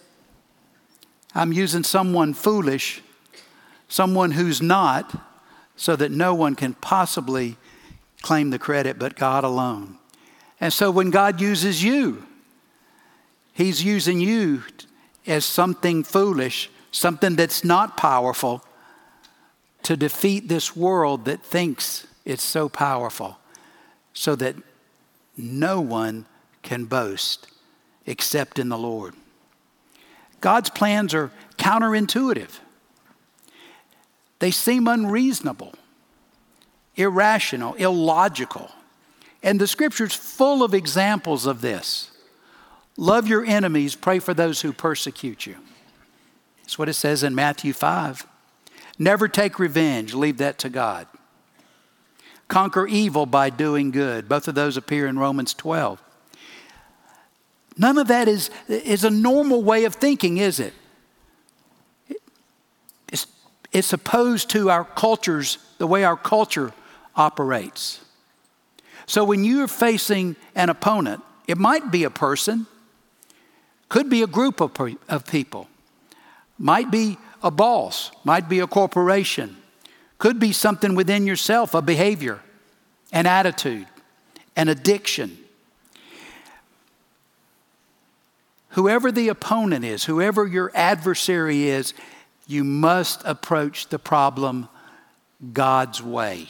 I'm 1.34 1.52
using 1.52 1.82
someone 1.82 2.36
foolish, 2.36 3.02
someone 3.88 4.30
who's 4.30 4.62
not, 4.62 5.20
so 5.76 5.96
that 5.96 6.12
no 6.12 6.36
one 6.36 6.54
can 6.54 6.76
possibly 6.76 7.58
claim 8.26 8.50
the 8.50 8.58
credit 8.58 8.98
but 8.98 9.16
God 9.16 9.44
alone. 9.44 10.00
And 10.60 10.74
so 10.74 10.90
when 10.90 11.12
God 11.12 11.40
uses 11.40 11.84
you, 11.84 12.26
He's 13.54 13.84
using 13.84 14.20
you 14.20 14.64
as 15.28 15.46
something 15.46 16.04
foolish, 16.04 16.72
something 16.92 17.36
that's 17.36 17.64
not 17.64 17.98
powerful, 17.98 18.66
to 19.84 19.96
defeat 19.96 20.48
this 20.48 20.76
world 20.76 21.26
that 21.26 21.44
thinks 21.44 22.08
it's 22.26 22.44
so 22.44 22.68
powerful, 22.68 23.38
so 24.14 24.36
that 24.36 24.56
no 25.38 25.80
one 25.80 26.26
can 26.64 26.86
boast 26.86 27.48
except 28.08 28.58
in 28.58 28.70
the 28.70 28.78
Lord. 28.78 29.14
God's 30.42 30.72
plans 30.72 31.14
are 31.14 31.30
counterintuitive, 31.58 32.60
they 34.40 34.50
seem 34.50 34.88
unreasonable 34.88 35.76
irrational, 36.96 37.74
illogical. 37.76 38.72
And 39.44 39.60
the 39.60 39.68
scripture's 39.68 40.16
full 40.16 40.64
of 40.64 40.74
examples 40.74 41.46
of 41.46 41.62
this. 41.62 42.12
Love 42.98 43.28
your 43.28 43.46
enemies, 43.46 43.96
pray 43.96 44.20
for 44.20 44.34
those 44.34 44.62
who 44.62 44.72
persecute 44.72 45.46
you. 45.46 45.56
That's 46.62 46.80
what 46.80 46.90
it 46.90 46.94
says 46.94 47.24
in 47.24 47.36
Matthew 47.36 47.74
5. 47.74 48.26
Never 48.98 49.28
take 49.28 49.60
revenge, 49.60 50.14
leave 50.14 50.38
that 50.38 50.58
to 50.60 50.70
God. 50.70 51.08
Conquer 52.48 52.88
evil 52.88 53.26
by 53.26 53.50
doing 53.50 53.92
good. 53.92 54.30
Both 54.30 54.48
of 54.48 54.56
those 54.56 54.78
appear 54.78 55.08
in 55.08 55.20
Romans 55.20 55.54
12. 55.54 56.02
None 57.78 57.98
of 57.98 58.08
that 58.08 58.28
is, 58.28 58.50
is 58.68 59.04
a 59.04 59.10
normal 59.10 59.62
way 59.62 59.84
of 59.86 59.96
thinking, 59.96 60.38
is 60.38 60.60
it? 60.60 60.74
It's, 63.12 63.28
it's 63.74 63.92
opposed 63.92 64.50
to 64.52 64.70
our 64.70 64.86
culture's, 64.86 65.58
the 65.78 65.88
way 65.88 66.04
our 66.04 66.16
culture 66.16 66.72
operates. 67.16 68.02
So 69.06 69.24
when 69.24 69.44
you're 69.44 69.68
facing 69.68 70.36
an 70.56 70.70
opponent, 70.70 71.22
it 71.48 71.58
might 71.58 71.92
be 71.92 72.04
a 72.04 72.10
person, 72.10 72.66
could 73.90 74.10
be 74.10 74.24
a 74.24 74.28
group 74.28 74.62
of, 74.62 74.72
of 75.08 75.26
people, 75.28 75.68
might 76.58 76.90
be 76.90 77.18
a 77.44 77.52
boss, 77.52 78.12
might 78.24 78.50
be 78.50 78.60
a 78.60 78.68
corporation, 78.68 79.58
could 80.18 80.40
be 80.40 80.52
something 80.52 80.96
within 80.96 81.28
yourself, 81.28 81.74
a 81.74 81.82
behavior, 81.82 82.42
an 83.12 83.28
attitude, 83.28 83.86
an 84.56 84.70
addiction. 84.70 85.38
Whoever 88.70 89.12
the 89.12 89.30
opponent 89.30 89.86
is, 89.86 90.06
whoever 90.06 90.48
your 90.48 90.72
adversary 90.74 91.68
is, 91.68 91.94
you 92.48 92.64
must 92.64 93.22
approach 93.24 93.88
the 93.88 94.00
problem 94.00 94.68
God's 95.54 96.02
way. 96.02 96.48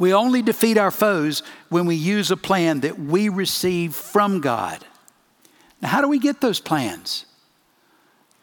We 0.00 0.14
only 0.14 0.40
defeat 0.40 0.78
our 0.78 0.90
foes 0.90 1.42
when 1.68 1.84
we 1.84 1.94
use 1.94 2.30
a 2.30 2.36
plan 2.36 2.80
that 2.80 2.98
we 2.98 3.28
receive 3.28 3.94
from 3.94 4.40
God. 4.40 4.82
Now, 5.82 5.88
how 5.90 6.00
do 6.00 6.08
we 6.08 6.18
get 6.18 6.40
those 6.40 6.58
plans? 6.58 7.26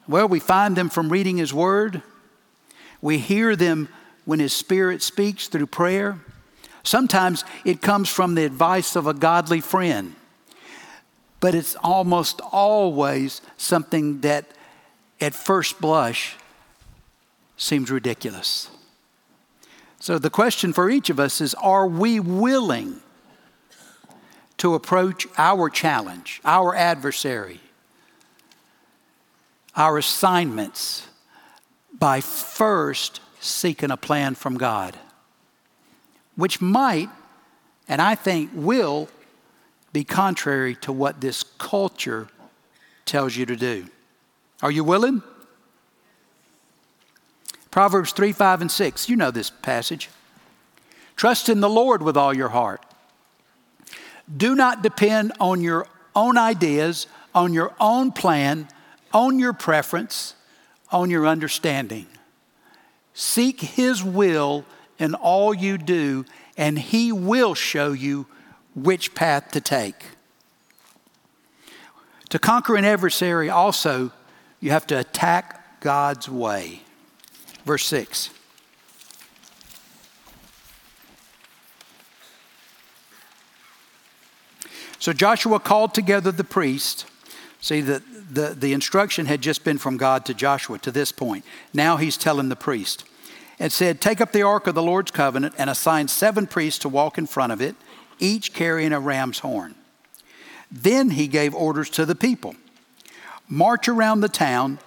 Well, 0.08 0.28
we 0.28 0.40
find 0.40 0.76
them 0.76 0.88
from 0.88 1.10
reading 1.10 1.38
His 1.38 1.52
Word. 1.52 2.04
We 3.02 3.18
hear 3.18 3.56
them 3.56 3.90
when 4.24 4.40
His 4.40 4.54
Spirit 4.54 5.02
speaks 5.02 5.48
through 5.48 5.66
prayer. 5.66 6.20
Sometimes 6.84 7.44
it 7.66 7.82
comes 7.82 8.08
from 8.08 8.36
the 8.36 8.46
advice 8.46 8.96
of 8.96 9.08
a 9.08 9.14
godly 9.16 9.60
friend, 9.60 10.14
but 11.40 11.56
it's 11.56 11.76
almost 11.78 12.40
always 12.52 13.42
something 13.58 14.22
that 14.22 14.46
at 15.20 15.34
first 15.34 15.82
blush 15.82 16.36
seems 17.58 17.90
ridiculous. 17.90 18.70
So 20.00 20.20
the 20.20 20.30
question 20.30 20.74
for 20.74 20.90
each 20.90 21.10
of 21.10 21.20
us 21.20 21.42
is 21.42 21.54
are 21.56 21.88
we 21.88 22.20
willing 22.20 23.02
to 24.58 24.74
approach 24.74 25.28
our 25.38 25.70
challenge, 25.70 26.42
our 26.44 26.76
adversary, 26.76 27.60
our 29.76 29.98
assignments 29.98 31.08
by 31.98 32.22
first 32.22 33.22
seeking 33.40 33.92
a 33.92 33.98
plan 33.98 34.36
from 34.36 34.58
God, 34.58 34.98
which 36.36 36.62
might, 36.62 37.10
and 37.88 38.02
I 38.02 38.16
think 38.16 38.52
will, 38.54 39.10
be 39.94 40.04
contrary 40.04 40.76
to 40.76 40.92
what 40.92 41.22
this 41.22 41.44
culture 41.44 42.28
tells 43.06 43.36
you 43.36 43.46
to 43.46 43.56
do. 43.56 43.88
Are 44.62 44.72
you 44.72 44.84
willing? 44.84 45.24
Proverbs 47.72 48.12
3, 48.12 48.32
5, 48.32 48.62
and 48.62 48.72
6. 48.72 49.10
You 49.10 49.16
know 49.16 49.32
this 49.32 49.50
passage. 49.50 50.10
Trust 51.16 51.50
in 51.50 51.60
the 51.60 51.70
Lord 51.70 52.02
with 52.02 52.16
all 52.16 52.34
your 52.34 52.50
heart. 52.50 52.86
Do 54.36 54.56
not 54.56 54.84
depend 54.84 55.34
on 55.40 55.62
your 55.62 55.88
own 56.16 56.38
ideas, 56.38 57.08
on 57.34 57.54
your 57.54 57.74
own 57.80 58.12
plan, 58.12 58.68
on 59.14 59.40
your 59.40 59.54
preference, 59.54 60.36
on 60.92 61.10
your 61.10 61.26
understanding. 61.26 62.08
Seek 63.14 63.62
His 63.62 64.04
will 64.04 64.66
in 65.00 65.16
all 65.16 65.54
you 65.54 65.78
do, 65.78 66.26
and 66.56 66.78
He 66.78 67.12
will 67.12 67.56
show 67.56 67.92
you 67.94 68.28
which 68.76 69.16
path 69.16 69.52
to 69.52 69.62
take. 69.62 70.06
To 72.30 72.40
conquer 72.40 72.76
an 72.76 72.86
adversary 72.86 73.50
also 73.50 74.12
You 74.60 74.72
have 74.72 74.88
to 74.88 75.00
attack 75.00 75.80
God's 75.82 76.28
way. 76.28 76.82
Verse 77.68 77.86
6. 77.88 78.30
So 85.00 85.12
Joshua 85.12 85.60
called 85.60 85.94
together 85.94 86.32
the 86.32 86.46
priests. 86.46 87.06
See, 87.60 87.82
the, 87.82 88.02
the, 88.32 88.56
the 88.58 88.72
instruction 88.72 89.26
had 89.26 89.42
just 89.42 89.66
been 89.66 89.78
from 89.78 89.98
God 89.98 90.26
to 90.28 90.34
Joshua 90.34 90.80
to 90.80 90.92
this 90.92 91.12
point. 91.12 91.44
Now 91.74 91.98
he's 91.98 92.16
telling 92.16 92.48
the 92.48 92.56
priest. 92.56 93.04
And 93.60 93.70
said, 93.74 94.00
Take 94.00 94.22
up 94.22 94.32
the 94.32 94.44
ark 94.44 94.66
of 94.68 94.76
the 94.76 94.82
Lord's 94.82 95.12
covenant 95.12 95.56
and 95.58 95.70
assign 95.70 96.08
seven 96.08 96.48
priests 96.48 96.80
to 96.80 96.90
walk 96.90 97.18
in 97.18 97.26
front 97.28 97.52
of 97.52 97.60
it, 97.60 97.76
each 98.18 98.54
carrying 98.54 98.94
a 98.94 99.00
ram's 99.02 99.40
horn. 99.40 99.76
Then 100.72 101.10
he 101.10 101.28
gave 101.28 101.54
orders 101.54 101.90
to 101.92 102.06
the 102.06 102.16
people 102.16 102.56
March 103.50 103.90
around 103.90 104.22
the 104.22 104.30
town, 104.30 104.80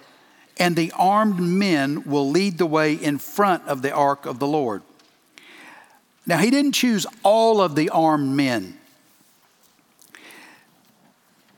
and 0.57 0.75
the 0.75 0.91
armed 0.95 1.39
men 1.39 2.03
will 2.03 2.29
lead 2.29 2.57
the 2.57 2.65
way 2.65 2.93
in 2.93 3.17
front 3.17 3.67
of 3.67 3.81
the 3.81 3.91
ark 3.91 4.25
of 4.25 4.39
the 4.39 4.47
Lord. 4.47 4.81
Now, 6.25 6.37
he 6.37 6.49
didn't 6.49 6.73
choose 6.73 7.05
all 7.23 7.61
of 7.61 7.75
the 7.75 7.89
armed 7.89 8.35
men. 8.35 8.77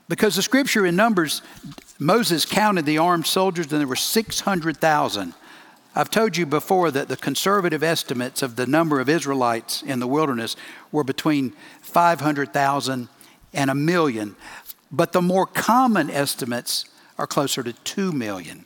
Because 0.08 0.36
the 0.36 0.42
scripture 0.42 0.86
in 0.86 0.96
Numbers, 0.96 1.42
Moses 2.00 2.46
counted 2.46 2.86
the 2.86 2.98
armed 2.98 3.26
soldiers 3.26 3.72
and 3.72 3.82
there 3.82 3.88
were 3.88 3.96
600,000. 3.96 5.34
I've 5.96 6.10
told 6.10 6.38
you 6.38 6.46
before 6.46 6.92
that 6.92 7.08
the 7.08 7.18
conservative 7.18 7.84
estimates 7.84 8.42
of 8.42 8.56
the 8.56 8.66
number 8.66 9.00
of 9.00 9.10
Israelites 9.10 9.84
in 9.84 10.00
the 10.00 10.08
wilderness 10.08 10.56
were 10.92 11.04
between 11.04 11.54
500,000 11.82 13.10
and 13.54 13.70
a 13.70 13.76
million. 13.76 14.36
But 14.92 15.12
the 15.12 15.22
more 15.22 15.46
common 15.46 16.10
estimates 16.10 16.86
are 17.18 17.28
closer 17.28 17.62
to 17.64 17.74
2 17.74 18.12
million. 18.12 18.66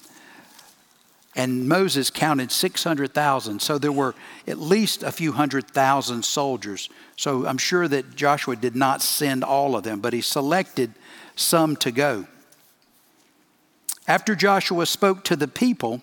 And 1.37 1.69
Moses 1.69 2.09
counted 2.09 2.51
600,000. 2.51 3.61
So 3.61 3.77
there 3.77 3.91
were 3.91 4.15
at 4.47 4.57
least 4.57 5.03
a 5.03 5.11
few 5.11 5.33
hundred 5.33 5.67
thousand 5.67 6.25
soldiers. 6.25 6.89
So 7.15 7.45
I'm 7.45 7.59
sure 7.59 7.87
that 7.87 8.15
Joshua 8.15 8.55
did 8.55 8.75
not 8.75 9.03
send 9.03 9.43
all 9.43 9.75
of 9.75 9.83
them, 9.83 9.99
but 9.99 10.13
he 10.13 10.21
selected 10.21 10.93
some 11.35 11.75
to 11.77 11.91
go. 11.91 12.25
After 14.07 14.33
Joshua 14.33 14.87
spoke 14.87 15.23
to 15.25 15.35
the 15.35 15.47
people, 15.47 16.01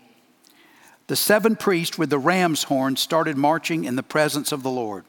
the 1.09 1.17
seven 1.17 1.57
priests 1.57 1.99
with 1.99 2.11
the 2.11 2.19
ram's 2.19 2.65
horn 2.65 2.95
started 2.95 3.37
marching 3.37 3.85
in 3.85 3.97
the 3.97 4.05
presence 4.05 4.53
of 4.53 4.63
the 4.63 4.71
Lord, 4.71 5.05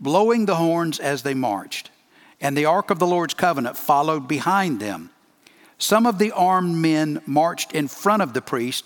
blowing 0.00 0.46
the 0.46 0.56
horns 0.56 0.98
as 0.98 1.22
they 1.22 1.34
marched, 1.34 1.90
and 2.40 2.56
the 2.56 2.64
ark 2.64 2.90
of 2.90 2.98
the 2.98 3.06
Lord's 3.06 3.34
covenant 3.34 3.76
followed 3.76 4.26
behind 4.26 4.80
them. 4.80 5.10
Some 5.78 6.04
of 6.04 6.18
the 6.18 6.32
armed 6.32 6.74
men 6.74 7.22
marched 7.26 7.72
in 7.72 7.86
front 7.86 8.22
of 8.22 8.32
the 8.32 8.42
priest 8.42 8.84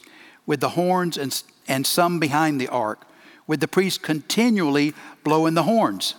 with 0.52 0.61
the 0.61 0.68
horns, 0.68 1.16
and, 1.16 1.42
and 1.66 1.87
some 1.87 2.21
behind 2.21 2.61
the 2.61 2.68
ark, 2.68 3.06
with 3.47 3.61
the 3.61 3.66
priest 3.66 4.02
continually 4.02 4.92
blowing 5.25 5.54
the 5.54 5.62
horns. 5.62 6.14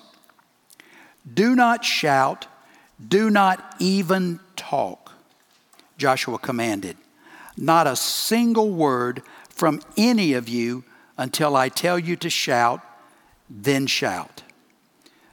Do 1.31 1.55
not 1.55 1.85
shout 1.85 2.47
do 3.07 3.29
not 3.29 3.75
even 3.77 4.39
talk, 4.55 5.13
Joshua 5.99 6.39
commanded. 6.39 6.97
Not 7.55 7.85
a 7.85 7.95
single 7.95 8.71
word 8.71 9.21
from 9.49 9.81
any 9.95 10.33
of 10.33 10.49
you 10.49 10.83
until 11.15 11.55
I 11.55 11.69
tell 11.69 11.99
you 11.99 12.15
to 12.15 12.29
shout, 12.31 12.81
then 13.47 13.85
shout. 13.85 14.41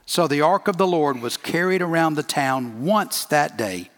So 0.05 0.29
the 0.29 0.43
ark 0.43 0.69
of 0.69 0.77
the 0.77 0.87
Lord 0.87 1.23
was 1.23 1.39
carried 1.39 1.81
around 1.81 2.17
the 2.17 2.23
town 2.23 2.85
once 2.85 3.25
that 3.25 3.57
day. 3.57 3.89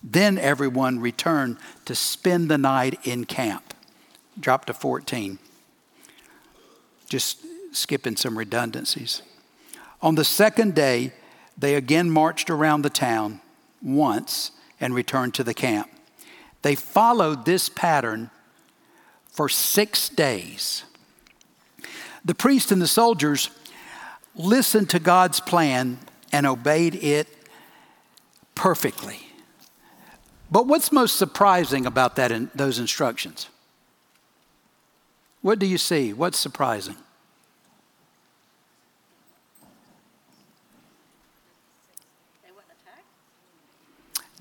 Then 0.00 0.38
everyone 0.38 1.00
returned 1.00 1.56
to 1.86 1.96
spend 1.96 2.48
the 2.48 2.58
night 2.58 3.00
in 3.04 3.24
camp. 3.24 3.71
Drop 4.38 4.64
to 4.66 4.74
14. 4.74 5.38
Just 7.08 7.44
skipping 7.72 8.16
some 8.16 8.38
redundancies. 8.38 9.22
On 10.00 10.14
the 10.14 10.24
second 10.24 10.74
day, 10.74 11.12
they 11.56 11.74
again 11.74 12.10
marched 12.10 12.50
around 12.50 12.82
the 12.82 12.90
town 12.90 13.40
once 13.82 14.52
and 14.80 14.94
returned 14.94 15.34
to 15.34 15.44
the 15.44 15.54
camp. 15.54 15.88
They 16.62 16.74
followed 16.74 17.44
this 17.44 17.68
pattern 17.68 18.30
for 19.28 19.48
six 19.48 20.08
days. 20.08 20.84
The 22.24 22.34
priests 22.34 22.70
and 22.70 22.80
the 22.80 22.86
soldiers 22.86 23.50
listened 24.34 24.90
to 24.90 24.98
God's 24.98 25.40
plan 25.40 25.98
and 26.32 26.46
obeyed 26.46 26.94
it 26.96 27.28
perfectly. 28.54 29.20
But 30.50 30.66
what's 30.66 30.92
most 30.92 31.16
surprising 31.16 31.86
about 31.86 32.16
that 32.16 32.30
in, 32.30 32.50
those 32.54 32.78
instructions? 32.78 33.48
What 35.42 35.58
do 35.58 35.66
you 35.66 35.78
see? 35.78 36.12
What's 36.12 36.38
surprising? 36.38 36.96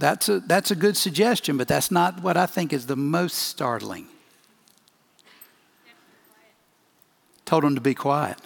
That's 0.01 0.29
a, 0.29 0.39
that's 0.39 0.71
a 0.71 0.75
good 0.75 0.97
suggestion, 0.97 1.57
but 1.57 1.67
that's 1.67 1.91
not 1.91 2.23
what 2.23 2.35
I 2.35 2.47
think 2.47 2.73
is 2.73 2.87
the 2.87 2.95
most 2.95 3.35
startling. 3.35 4.07
Told 7.45 7.63
him 7.63 7.75
to 7.75 7.81
be 7.81 7.93
quiet. 7.93 8.39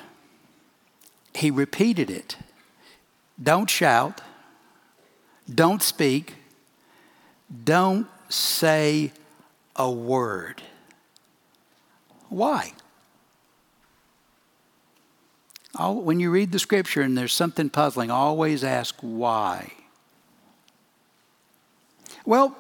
He 1.33 1.51
repeated 1.51 2.09
it. 2.09 2.35
Don't 3.41 3.69
shout. 3.69 4.19
Don't 5.53 5.81
speak. 5.81 6.35
Don't 7.63 8.07
say 8.27 9.13
a 9.77 9.89
word. 9.89 10.61
Why? 12.35 12.73
When 15.79 16.19
you 16.19 16.31
read 16.31 16.51
the 16.51 16.59
scripture 16.59 17.01
and 17.01 17.17
there's 17.17 17.31
something 17.31 17.69
puzzling, 17.69 18.11
always 18.11 18.61
ask 18.61 18.93
why. 18.99 19.71
Well, 22.25 22.57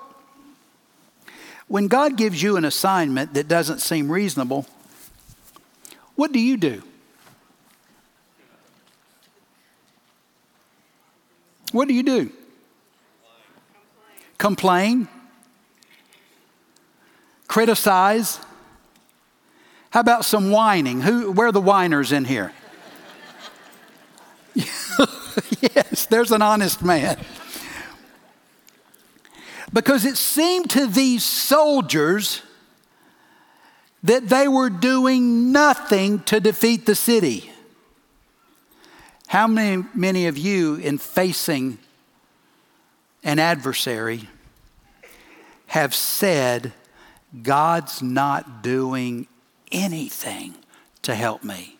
when 1.67 1.89
God 1.89 2.15
gives 2.15 2.41
you 2.41 2.55
an 2.55 2.63
assignment 2.63 3.33
that 3.33 3.49
doesn't 3.49 3.79
seem 3.79 4.09
reasonable, 4.09 4.65
what 6.15 6.31
do 6.31 6.39
you 6.39 6.55
do? 6.55 6.81
What 11.73 11.89
do 11.89 11.93
you 11.93 12.03
do? 12.03 12.31
Complain? 14.37 15.09
Criticize? 17.49 18.39
How 19.95 20.01
about 20.01 20.25
some 20.25 20.51
whining? 20.51 20.99
Who, 20.99 21.31
where 21.31 21.47
are 21.47 21.51
the 21.53 21.61
whiners 21.61 22.11
in 22.11 22.25
here? 22.25 22.51
yes, 24.53 26.05
there's 26.07 26.33
an 26.33 26.41
honest 26.41 26.83
man 26.83 27.17
because 29.71 30.03
it 30.03 30.17
seemed 30.17 30.69
to 30.71 30.85
these 30.85 31.23
soldiers 31.23 32.41
that 34.03 34.27
they 34.27 34.49
were 34.49 34.69
doing 34.69 35.53
nothing 35.53 36.19
to 36.23 36.41
defeat 36.41 36.85
the 36.85 36.95
city. 36.95 37.49
How 39.27 39.47
many, 39.47 39.85
many 39.93 40.27
of 40.27 40.37
you, 40.37 40.75
in 40.75 40.97
facing 40.97 41.77
an 43.23 43.39
adversary, 43.39 44.27
have 45.67 45.95
said, 45.95 46.73
God's 47.41 48.01
not 48.01 48.61
doing 48.61 49.29
anything 49.75 50.55
to 51.03 51.13
help 51.13 51.43
me? 51.43 51.77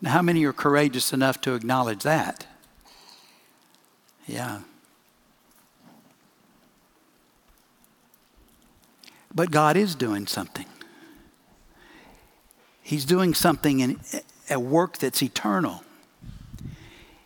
Now, 0.00 0.10
how 0.10 0.22
many 0.22 0.44
are 0.44 0.52
courageous 0.52 1.12
enough 1.12 1.40
to 1.42 1.54
acknowledge 1.54 2.02
that? 2.02 2.46
Yeah. 4.26 4.60
But 9.34 9.50
God 9.50 9.76
is 9.76 9.94
doing 9.94 10.26
something. 10.26 10.66
He's 12.82 13.04
doing 13.04 13.34
something 13.34 13.80
in 13.80 14.00
a 14.50 14.60
work 14.60 14.98
that's 14.98 15.22
eternal. 15.22 15.82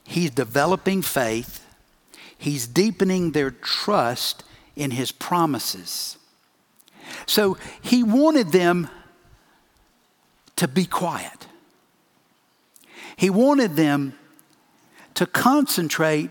He's 0.05 0.31
developing 0.31 1.03
faith. 1.03 1.67
He's 2.37 2.67
deepening 2.67 3.33
their 3.33 3.51
trust 3.51 4.45
in 4.77 4.93
his 4.93 5.12
promises. 5.12 6.17
So 7.27 7.59
he 7.83 8.03
wanted 8.03 8.53
them 8.53 8.88
to 10.59 10.66
be 10.66 10.85
quiet. 10.85 11.47
He 13.16 13.31
wanted 13.31 13.77
them 13.77 14.14
to 15.14 15.25
concentrate 15.25 16.31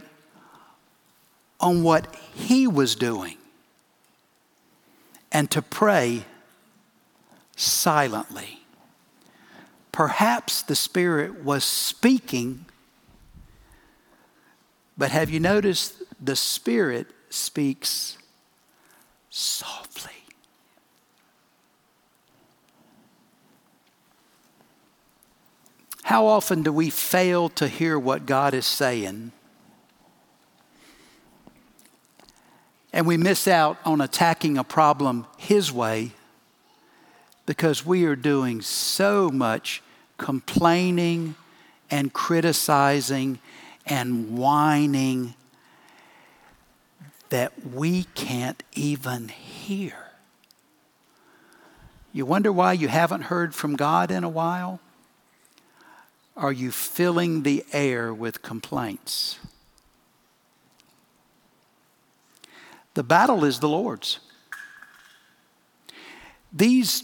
on 1.62 1.82
what 1.82 2.14
he 2.34 2.68
was 2.68 2.96
doing 2.96 3.38
and 5.32 5.50
to 5.52 5.62
pray 5.62 6.26
silently. 7.56 8.60
Perhaps 9.94 10.62
the 10.62 10.76
Spirit 10.76 11.44
was 11.44 11.64
speaking, 11.64 12.66
but 14.98 15.12
have 15.12 15.30
you 15.30 15.40
noticed 15.40 16.04
the 16.24 16.36
Spirit 16.36 17.08
speaks 17.30 18.18
softly? 19.30 20.17
How 26.08 26.26
often 26.28 26.64
do 26.64 26.72
we 26.72 26.90
fail 26.90 27.50
to 27.50 27.68
hear 27.68 28.00
what 28.00 28.26
God 28.26 28.54
is 28.54 28.66
saying? 28.66 29.34
And 32.94 33.06
we 33.06 33.18
miss 33.18 33.46
out 33.46 33.78
on 33.84 34.00
attacking 34.00 34.58
a 34.58 34.64
problem 34.64 35.28
His 35.36 35.70
way 35.70 36.12
because 37.46 37.86
we 37.86 38.06
are 38.06 38.16
doing 38.16 38.62
so 38.62 39.30
much 39.30 39.84
complaining 40.18 41.36
and 41.92 42.14
criticizing 42.14 43.40
and 43.86 44.38
whining 44.38 45.34
that 47.28 47.52
we 47.68 48.06
can't 48.16 48.64
even 48.76 49.28
hear. 49.28 49.98
You 52.14 52.26
wonder 52.26 52.54
why 52.54 52.72
you 52.72 52.88
haven't 52.88 53.24
heard 53.24 53.54
from 53.54 53.76
God 53.76 54.10
in 54.10 54.24
a 54.24 54.30
while? 54.30 54.80
Are 56.38 56.52
you 56.52 56.70
filling 56.72 57.42
the 57.42 57.66
air 57.74 58.14
with 58.14 58.44
complaints? 58.44 59.40
The 62.94 63.04
battle 63.04 63.44
is 63.44 63.60
the 63.60 63.68
Lord's. 63.68 64.20
These 66.54 67.04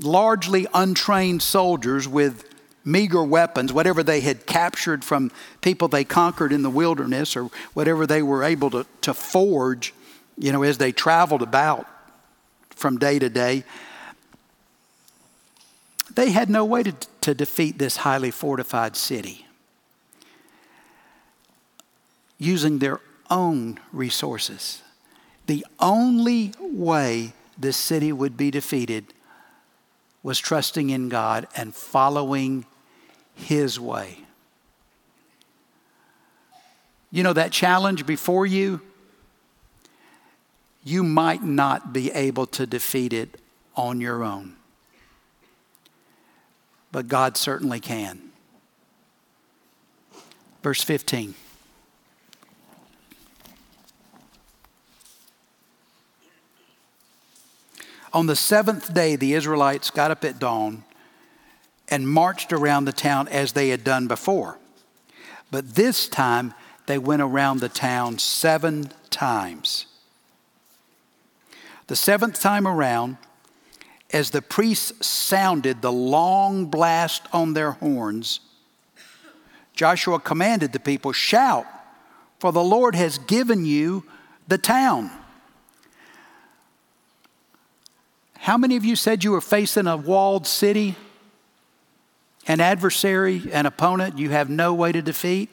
largely 0.00 0.66
untrained 0.74 1.40
soldiers 1.40 2.08
with 2.08 2.48
meager 2.84 3.22
weapons, 3.22 3.72
whatever 3.72 4.02
they 4.02 4.20
had 4.20 4.44
captured 4.44 5.04
from 5.04 5.30
people 5.60 5.86
they 5.86 6.04
conquered 6.04 6.52
in 6.52 6.62
the 6.62 6.70
wilderness 6.70 7.36
or 7.36 7.44
whatever 7.74 8.06
they 8.06 8.22
were 8.22 8.42
able 8.42 8.70
to, 8.70 8.86
to 9.00 9.14
forge, 9.14 9.94
you 10.36 10.52
know, 10.52 10.64
as 10.64 10.78
they 10.78 10.90
traveled 10.92 11.42
about 11.42 11.86
from 12.70 12.98
day 12.98 13.20
to 13.20 13.30
day, 13.30 13.64
they 16.14 16.30
had 16.30 16.50
no 16.50 16.64
way 16.64 16.82
to, 16.82 16.94
to 17.24 17.34
defeat 17.34 17.78
this 17.78 17.96
highly 17.96 18.30
fortified 18.30 18.94
city 18.94 19.46
using 22.36 22.80
their 22.80 23.00
own 23.30 23.80
resources. 23.92 24.82
The 25.46 25.64
only 25.80 26.52
way 26.60 27.32
this 27.56 27.78
city 27.78 28.12
would 28.12 28.36
be 28.36 28.50
defeated 28.50 29.14
was 30.22 30.38
trusting 30.38 30.90
in 30.90 31.08
God 31.08 31.48
and 31.56 31.74
following 31.74 32.66
His 33.34 33.80
way. 33.80 34.18
You 37.10 37.22
know, 37.22 37.32
that 37.32 37.52
challenge 37.52 38.04
before 38.04 38.44
you, 38.44 38.82
you 40.82 41.02
might 41.02 41.42
not 41.42 41.94
be 41.94 42.10
able 42.10 42.44
to 42.48 42.66
defeat 42.66 43.14
it 43.14 43.40
on 43.76 44.02
your 44.02 44.22
own. 44.22 44.56
But 46.94 47.08
God 47.08 47.36
certainly 47.36 47.80
can. 47.80 48.30
Verse 50.62 50.80
15. 50.80 51.34
On 58.12 58.26
the 58.26 58.36
seventh 58.36 58.94
day, 58.94 59.16
the 59.16 59.34
Israelites 59.34 59.90
got 59.90 60.12
up 60.12 60.24
at 60.24 60.38
dawn 60.38 60.84
and 61.88 62.08
marched 62.08 62.52
around 62.52 62.84
the 62.84 62.92
town 62.92 63.26
as 63.26 63.54
they 63.54 63.70
had 63.70 63.82
done 63.82 64.06
before. 64.06 64.56
But 65.50 65.74
this 65.74 66.06
time, 66.06 66.54
they 66.86 66.98
went 66.98 67.22
around 67.22 67.58
the 67.58 67.68
town 67.68 68.20
seven 68.20 68.92
times. 69.10 69.86
The 71.88 71.96
seventh 71.96 72.40
time 72.40 72.68
around, 72.68 73.16
as 74.14 74.30
the 74.30 74.40
priests 74.40 75.04
sounded 75.04 75.82
the 75.82 75.90
long 75.90 76.66
blast 76.66 77.26
on 77.32 77.52
their 77.52 77.72
horns, 77.72 78.38
Joshua 79.74 80.20
commanded 80.20 80.72
the 80.72 80.78
people, 80.78 81.10
Shout, 81.10 81.66
for 82.38 82.52
the 82.52 82.62
Lord 82.62 82.94
has 82.94 83.18
given 83.18 83.64
you 83.64 84.04
the 84.46 84.56
town. 84.56 85.10
How 88.38 88.56
many 88.56 88.76
of 88.76 88.84
you 88.84 88.94
said 88.94 89.24
you 89.24 89.32
were 89.32 89.40
facing 89.40 89.88
a 89.88 89.96
walled 89.96 90.46
city? 90.46 90.94
An 92.46 92.60
adversary, 92.60 93.42
an 93.52 93.66
opponent 93.66 94.16
you 94.16 94.30
have 94.30 94.48
no 94.48 94.72
way 94.74 94.92
to 94.92 95.02
defeat? 95.02 95.48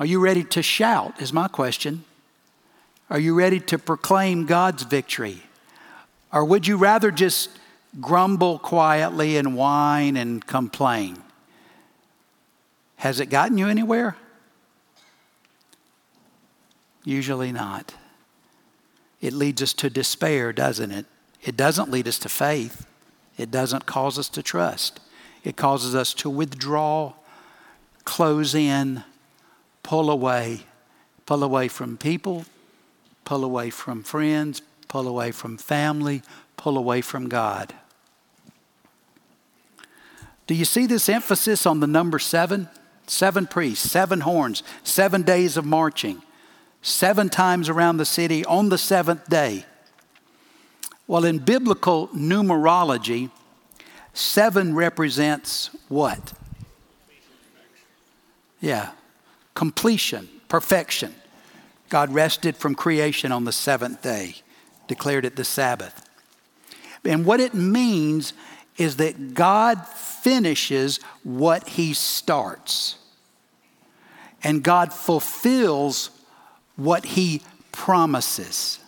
Are 0.00 0.06
you 0.06 0.18
ready 0.18 0.42
to 0.42 0.62
shout? 0.62 1.22
Is 1.22 1.32
my 1.32 1.46
question. 1.46 2.04
Are 3.10 3.20
you 3.20 3.34
ready 3.34 3.60
to 3.60 3.78
proclaim 3.78 4.46
God's 4.46 4.82
victory? 4.82 5.45
Or 6.32 6.44
would 6.44 6.66
you 6.66 6.76
rather 6.76 7.10
just 7.10 7.50
grumble 8.00 8.58
quietly 8.58 9.36
and 9.36 9.56
whine 9.56 10.16
and 10.16 10.44
complain? 10.46 11.22
Has 12.96 13.20
it 13.20 13.26
gotten 13.26 13.58
you 13.58 13.68
anywhere? 13.68 14.16
Usually 17.04 17.52
not. 17.52 17.94
It 19.20 19.32
leads 19.32 19.62
us 19.62 19.72
to 19.74 19.88
despair, 19.88 20.52
doesn't 20.52 20.90
it? 20.90 21.06
It 21.42 21.56
doesn't 21.56 21.90
lead 21.90 22.08
us 22.08 22.18
to 22.20 22.28
faith. 22.28 22.86
It 23.38 23.50
doesn't 23.50 23.86
cause 23.86 24.18
us 24.18 24.28
to 24.30 24.42
trust. 24.42 25.00
It 25.44 25.56
causes 25.56 25.94
us 25.94 26.12
to 26.14 26.30
withdraw, 26.30 27.12
close 28.04 28.54
in, 28.54 29.04
pull 29.82 30.10
away, 30.10 30.60
pull 31.24 31.44
away 31.44 31.68
from 31.68 31.96
people, 31.96 32.44
pull 33.24 33.44
away 33.44 33.70
from 33.70 34.02
friends, 34.02 34.62
pull 34.88 35.08
away 35.08 35.32
from 35.32 35.56
family, 35.56 36.22
pull 36.56 36.76
away 36.78 37.00
from 37.00 37.28
God. 37.28 37.74
Do 40.46 40.54
you 40.54 40.64
see 40.64 40.86
this 40.86 41.08
emphasis 41.08 41.66
on 41.66 41.80
the 41.80 41.86
number 41.86 42.18
seven? 42.18 42.68
Seven 43.08 43.46
priests, 43.46 43.88
seven 43.88 44.20
horns, 44.20 44.64
seven 44.82 45.22
days 45.22 45.56
of 45.56 45.64
marching, 45.64 46.22
seven 46.82 47.28
times 47.28 47.68
around 47.68 47.98
the 47.98 48.04
city 48.04 48.44
on 48.44 48.68
the 48.68 48.78
seventh 48.78 49.28
day. 49.28 49.64
Well, 51.06 51.24
in 51.24 51.38
biblical 51.38 52.08
numerology, 52.08 53.30
seven 54.12 54.74
represents 54.74 55.70
what? 55.88 56.32
Yeah, 58.60 58.90
completion, 59.54 60.28
perfection. 60.48 61.14
God 61.88 62.12
rested 62.12 62.56
from 62.56 62.74
creation 62.74 63.30
on 63.30 63.44
the 63.44 63.52
seventh 63.52 64.02
day, 64.02 64.36
declared 64.88 65.24
it 65.24 65.36
the 65.36 65.44
Sabbath. 65.44 66.08
And 67.04 67.24
what 67.24 67.40
it 67.40 67.54
means 67.54 68.32
is 68.76 68.96
that 68.96 69.34
God 69.34 69.86
finishes 69.86 70.98
what 71.22 71.68
he 71.68 71.94
starts. 71.94 72.98
And 74.42 74.62
God 74.62 74.92
fulfills 74.92 76.10
what 76.76 77.04
he 77.04 77.42
promises. 77.72 78.80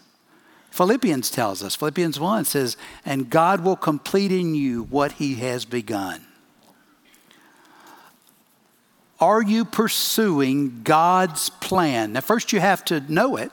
Philippians 0.70 1.30
tells 1.30 1.62
us, 1.62 1.74
Philippians 1.74 2.20
1 2.20 2.44
says, 2.44 2.76
and 3.04 3.30
God 3.30 3.64
will 3.64 3.76
complete 3.76 4.30
in 4.30 4.54
you 4.54 4.84
what 4.84 5.12
he 5.12 5.36
has 5.36 5.64
begun. 5.64 6.24
Are 9.20 9.42
you 9.42 9.64
pursuing 9.64 10.82
God's 10.84 11.50
plan? 11.50 12.12
Now, 12.12 12.20
first 12.20 12.52
you 12.52 12.60
have 12.60 12.84
to 12.86 13.00
know 13.12 13.36
it. 13.36 13.50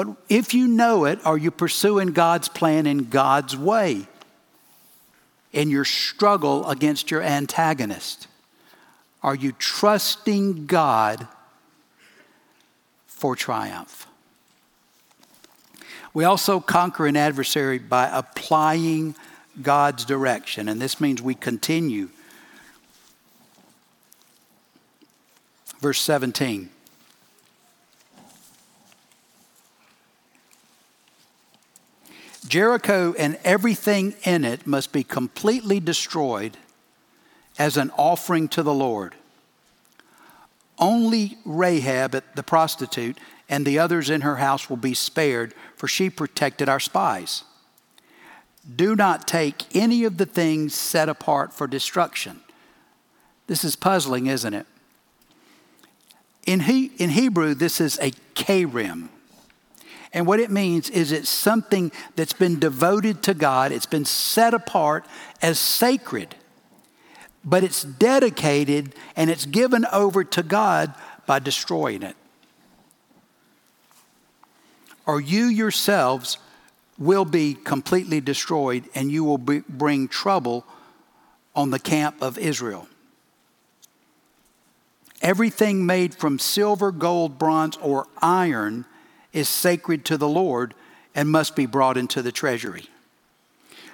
But 0.00 0.16
if 0.30 0.54
you 0.54 0.66
know 0.66 1.04
it, 1.04 1.18
are 1.26 1.36
you 1.36 1.50
pursuing 1.50 2.12
God's 2.12 2.48
plan 2.48 2.86
in 2.86 3.10
God's 3.10 3.54
way? 3.54 4.06
In 5.52 5.68
your 5.68 5.84
struggle 5.84 6.66
against 6.70 7.10
your 7.10 7.20
antagonist? 7.20 8.26
Are 9.22 9.34
you 9.34 9.52
trusting 9.52 10.64
God 10.64 11.28
for 13.06 13.36
triumph? 13.36 14.06
We 16.14 16.24
also 16.24 16.60
conquer 16.60 17.06
an 17.06 17.14
adversary 17.14 17.78
by 17.78 18.08
applying 18.08 19.14
God's 19.60 20.06
direction, 20.06 20.70
and 20.70 20.80
this 20.80 20.98
means 20.98 21.20
we 21.20 21.34
continue. 21.34 22.08
Verse 25.82 26.00
17. 26.00 26.70
Jericho 32.46 33.14
and 33.18 33.38
everything 33.44 34.14
in 34.24 34.44
it 34.44 34.66
must 34.66 34.92
be 34.92 35.04
completely 35.04 35.80
destroyed 35.80 36.56
as 37.58 37.76
an 37.76 37.90
offering 37.96 38.48
to 38.48 38.62
the 38.62 38.72
Lord. 38.72 39.14
Only 40.78 41.36
Rahab, 41.44 42.22
the 42.34 42.42
prostitute, 42.42 43.18
and 43.48 43.66
the 43.66 43.78
others 43.78 44.08
in 44.08 44.22
her 44.22 44.36
house 44.36 44.70
will 44.70 44.78
be 44.78 44.94
spared, 44.94 45.54
for 45.76 45.86
she 45.86 46.08
protected 46.08 46.68
our 46.68 46.80
spies. 46.80 47.44
Do 48.76 48.96
not 48.96 49.26
take 49.26 49.74
any 49.76 50.04
of 50.04 50.16
the 50.16 50.26
things 50.26 50.74
set 50.74 51.08
apart 51.08 51.52
for 51.52 51.66
destruction. 51.66 52.40
This 53.46 53.64
is 53.64 53.76
puzzling, 53.76 54.26
isn't 54.28 54.54
it? 54.54 54.66
In, 56.46 56.60
he, 56.60 56.92
in 56.96 57.10
Hebrew, 57.10 57.54
this 57.54 57.80
is 57.80 57.98
a 58.00 58.12
karim. 58.34 59.10
And 60.12 60.26
what 60.26 60.40
it 60.40 60.50
means 60.50 60.90
is 60.90 61.12
it's 61.12 61.28
something 61.30 61.92
that's 62.16 62.32
been 62.32 62.58
devoted 62.58 63.22
to 63.24 63.34
God, 63.34 63.70
it's 63.72 63.86
been 63.86 64.04
set 64.04 64.54
apart 64.54 65.06
as 65.40 65.58
sacred. 65.58 66.34
but 67.44 67.64
it's 67.64 67.82
dedicated 67.82 68.94
and 69.16 69.30
it's 69.30 69.46
given 69.46 69.86
over 69.92 70.24
to 70.24 70.42
God 70.42 70.94
by 71.26 71.38
destroying 71.38 72.02
it. 72.02 72.16
Or 75.06 75.20
you 75.20 75.46
yourselves 75.46 76.38
will 76.98 77.24
be 77.24 77.54
completely 77.54 78.20
destroyed 78.20 78.84
and 78.94 79.10
you 79.10 79.24
will 79.24 79.38
be, 79.38 79.60
bring 79.68 80.06
trouble 80.06 80.64
on 81.54 81.70
the 81.70 81.78
camp 81.78 82.20
of 82.20 82.38
Israel. 82.38 82.86
Everything 85.22 85.84
made 85.84 86.14
from 86.14 86.38
silver, 86.38 86.92
gold, 86.92 87.38
bronze, 87.38 87.76
or 87.78 88.06
iron 88.22 88.84
is 89.32 89.48
sacred 89.48 90.04
to 90.06 90.16
the 90.16 90.28
Lord 90.28 90.74
and 91.14 91.28
must 91.28 91.56
be 91.56 91.66
brought 91.66 91.96
into 91.96 92.22
the 92.22 92.32
treasury. 92.32 92.86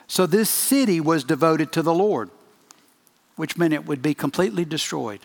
So 0.06 0.26
this 0.26 0.48
city 0.48 1.00
was 1.00 1.24
devoted 1.24 1.72
to 1.72 1.82
the 1.82 1.94
Lord, 1.94 2.30
which 3.36 3.56
meant 3.56 3.74
it 3.74 3.86
would 3.86 4.02
be 4.02 4.14
completely 4.14 4.64
destroyed, 4.64 5.20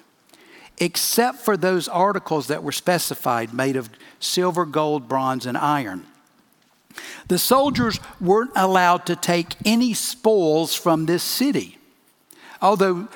except 0.79 1.39
for 1.39 1.55
those 1.55 1.87
articles 1.87 2.47
that 2.47 2.63
were 2.63 2.71
specified 2.71 3.53
made 3.53 3.75
of 3.75 3.89
silver, 4.19 4.65
gold, 4.65 5.07
bronze, 5.07 5.45
and 5.45 5.57
iron. 5.57 6.05
The 7.27 7.37
soldiers 7.37 7.99
weren't 8.19 8.51
allowed 8.55 9.05
to 9.05 9.15
take 9.15 9.55
any 9.63 9.93
spoils 9.93 10.75
from 10.75 11.05
this 11.05 11.23
city, 11.23 11.77
although 12.61 13.07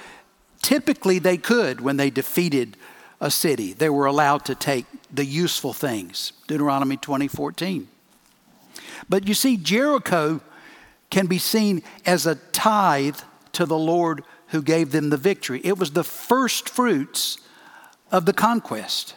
typically 0.61 1.19
they 1.19 1.37
could 1.37 1.81
when 1.81 1.97
they 1.97 2.09
defeated 2.09 2.77
a 3.19 3.31
city. 3.31 3.73
They 3.73 3.89
were 3.89 4.05
allowed 4.05 4.45
to 4.45 4.55
take 4.55 4.85
the 5.15 5.25
useful 5.25 5.73
things. 5.73 6.33
Deuteronomy 6.47 6.97
20:14. 6.97 7.87
But 9.09 9.27
you 9.27 9.33
see 9.33 9.57
Jericho 9.57 10.41
can 11.09 11.27
be 11.27 11.37
seen 11.37 11.83
as 12.05 12.25
a 12.25 12.35
tithe 12.35 13.19
to 13.53 13.65
the 13.65 13.77
Lord 13.77 14.23
who 14.47 14.61
gave 14.61 14.91
them 14.91 15.09
the 15.09 15.17
victory. 15.17 15.61
It 15.63 15.77
was 15.77 15.91
the 15.91 16.03
first 16.03 16.69
fruits 16.69 17.37
of 18.11 18.25
the 18.25 18.33
conquest. 18.33 19.15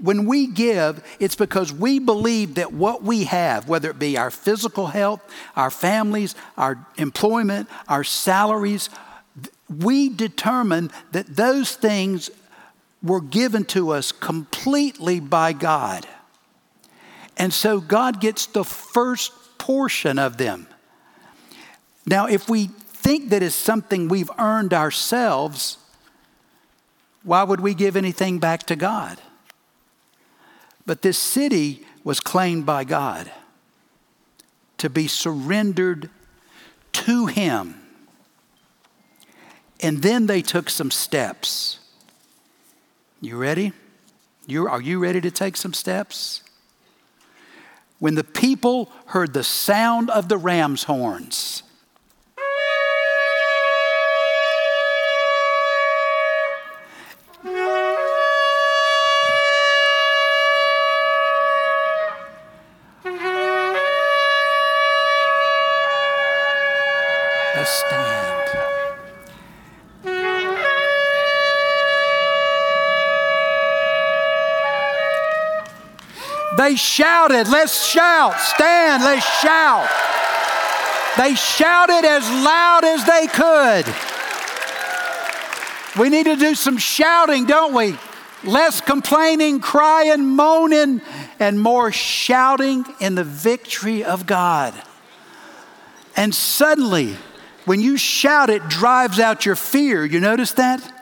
When 0.00 0.26
we 0.26 0.46
give, 0.46 1.02
it's 1.18 1.34
because 1.34 1.72
we 1.72 1.98
believe 1.98 2.54
that 2.54 2.72
what 2.72 3.02
we 3.02 3.24
have, 3.24 3.68
whether 3.68 3.90
it 3.90 3.98
be 3.98 4.16
our 4.16 4.30
physical 4.30 4.88
health, 4.88 5.20
our 5.56 5.70
families, 5.70 6.36
our 6.56 6.86
employment, 6.96 7.68
our 7.88 8.04
salaries, 8.04 8.90
we 9.68 10.08
determine 10.08 10.90
that 11.12 11.26
those 11.26 11.74
things 11.74 12.30
were 13.02 13.20
given 13.20 13.64
to 13.64 13.90
us 13.90 14.12
completely 14.12 15.20
by 15.20 15.52
God. 15.52 16.06
And 17.36 17.52
so 17.54 17.80
God 17.80 18.20
gets 18.20 18.46
the 18.46 18.64
first 18.64 19.32
portion 19.58 20.18
of 20.18 20.36
them. 20.36 20.66
Now, 22.04 22.26
if 22.26 22.48
we 22.48 22.66
think 22.66 23.30
that 23.30 23.42
it's 23.42 23.54
something 23.54 24.08
we've 24.08 24.30
earned 24.38 24.74
ourselves, 24.74 25.78
why 27.22 27.42
would 27.42 27.60
we 27.60 27.74
give 27.74 27.96
anything 27.96 28.38
back 28.38 28.64
to 28.64 28.76
God? 28.76 29.20
But 30.86 31.02
this 31.02 31.18
city 31.18 31.84
was 32.02 32.18
claimed 32.18 32.64
by 32.64 32.84
God 32.84 33.30
to 34.78 34.88
be 34.88 35.06
surrendered 35.06 36.08
to 36.92 37.26
Him. 37.26 37.74
And 39.80 40.02
then 40.02 40.26
they 40.26 40.40
took 40.40 40.70
some 40.70 40.90
steps. 40.90 41.77
You 43.20 43.36
ready? 43.36 43.72
You, 44.46 44.68
are 44.68 44.80
you 44.80 45.00
ready 45.00 45.20
to 45.20 45.30
take 45.30 45.56
some 45.56 45.74
steps? 45.74 46.42
When 47.98 48.14
the 48.14 48.22
people 48.22 48.92
heard 49.06 49.34
the 49.34 49.42
sound 49.42 50.08
of 50.10 50.28
the 50.28 50.38
ram's 50.38 50.84
horns, 50.84 51.64
They 76.58 76.74
shouted, 76.74 77.46
let's 77.46 77.86
shout, 77.86 78.40
stand, 78.40 79.04
let's 79.04 79.24
shout. 79.40 79.88
They 81.16 81.36
shouted 81.36 82.04
as 82.04 82.28
loud 82.28 82.82
as 82.82 83.04
they 83.04 83.28
could. 83.28 83.86
We 86.00 86.08
need 86.08 86.24
to 86.24 86.34
do 86.34 86.56
some 86.56 86.76
shouting, 86.76 87.46
don't 87.46 87.74
we? 87.74 87.96
Less 88.42 88.80
complaining, 88.80 89.60
crying, 89.60 90.26
moaning, 90.26 91.00
and 91.38 91.60
more 91.60 91.92
shouting 91.92 92.84
in 93.00 93.14
the 93.14 93.22
victory 93.22 94.02
of 94.02 94.26
God. 94.26 94.74
And 96.16 96.34
suddenly, 96.34 97.14
when 97.66 97.80
you 97.80 97.96
shout, 97.96 98.50
it 98.50 98.66
drives 98.66 99.20
out 99.20 99.46
your 99.46 99.54
fear. 99.54 100.04
You 100.04 100.18
notice 100.18 100.54
that? 100.54 100.97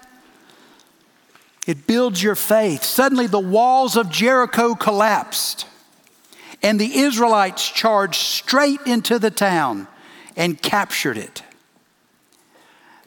It 1.66 1.86
builds 1.88 2.22
your 2.22 2.36
faith. 2.36 2.84
Suddenly, 2.84 3.26
the 3.26 3.40
walls 3.40 3.96
of 3.96 4.08
Jericho 4.08 4.76
collapsed, 4.76 5.66
and 6.62 6.80
the 6.80 6.98
Israelites 6.98 7.68
charged 7.68 8.20
straight 8.20 8.80
into 8.86 9.18
the 9.18 9.32
town 9.32 9.88
and 10.36 10.62
captured 10.62 11.18
it. 11.18 11.42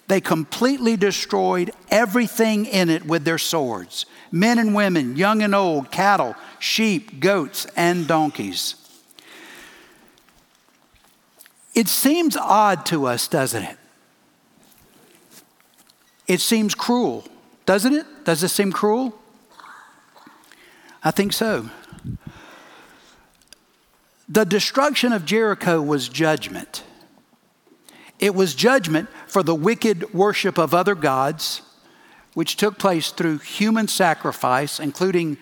They 0.08 0.20
completely 0.20 0.98
destroyed 0.98 1.72
everything 1.90 2.66
in 2.66 2.90
it 2.90 3.06
with 3.06 3.24
their 3.24 3.38
swords 3.38 4.06
men 4.32 4.60
and 4.60 4.76
women, 4.76 5.16
young 5.16 5.42
and 5.42 5.56
old, 5.56 5.90
cattle, 5.92 6.36
sheep, 6.60 7.20
goats, 7.20 7.66
and 7.76 8.08
donkeys. 8.08 8.76
It 11.74 11.88
seems 11.88 12.36
odd 12.36 12.86
to 12.88 13.06
us, 13.06 13.28
doesn't 13.28 13.64
it? 13.64 13.78
It 16.28 16.42
seems 16.42 16.76
cruel. 16.76 17.24
Doesn't 17.70 17.94
it? 17.94 18.26
Does 18.26 18.42
it 18.42 18.48
seem 18.48 18.72
cruel? 18.72 19.14
I 21.04 21.12
think 21.12 21.34
so. 21.34 21.70
The 24.28 24.44
destruction 24.44 25.14
of 25.14 25.24
Jericho 25.24 25.80
was 25.80 26.10
judgment. 26.10 26.82
It 28.18 28.34
was 28.34 28.56
judgment 28.56 29.08
for 29.28 29.44
the 29.44 29.54
wicked 29.54 30.16
worship 30.16 30.58
of 30.58 30.74
other 30.74 30.96
gods, 30.96 31.62
which 32.34 32.56
took 32.58 32.80
place 32.80 33.12
through 33.12 33.38
human 33.38 33.88
sacrifice, 33.88 34.80
including 34.80 35.38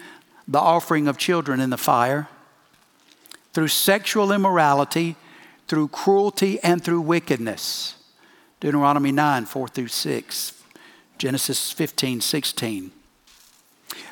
the 0.50 0.60
offering 0.60 1.08
of 1.08 1.18
children 1.18 1.62
in 1.62 1.70
the 1.70 1.78
fire, 1.78 2.28
through 3.54 3.70
sexual 3.70 4.34
immorality, 4.34 5.16
through 5.70 5.88
cruelty, 5.88 6.60
and 6.62 6.84
through 6.84 7.00
wickedness. 7.00 7.96
Deuteronomy 8.60 9.14
9, 9.14 9.46
4 9.46 9.68
through 9.70 9.88
6. 9.88 10.57
Genesis 11.18 11.72
15, 11.72 12.22
16. 12.22 12.92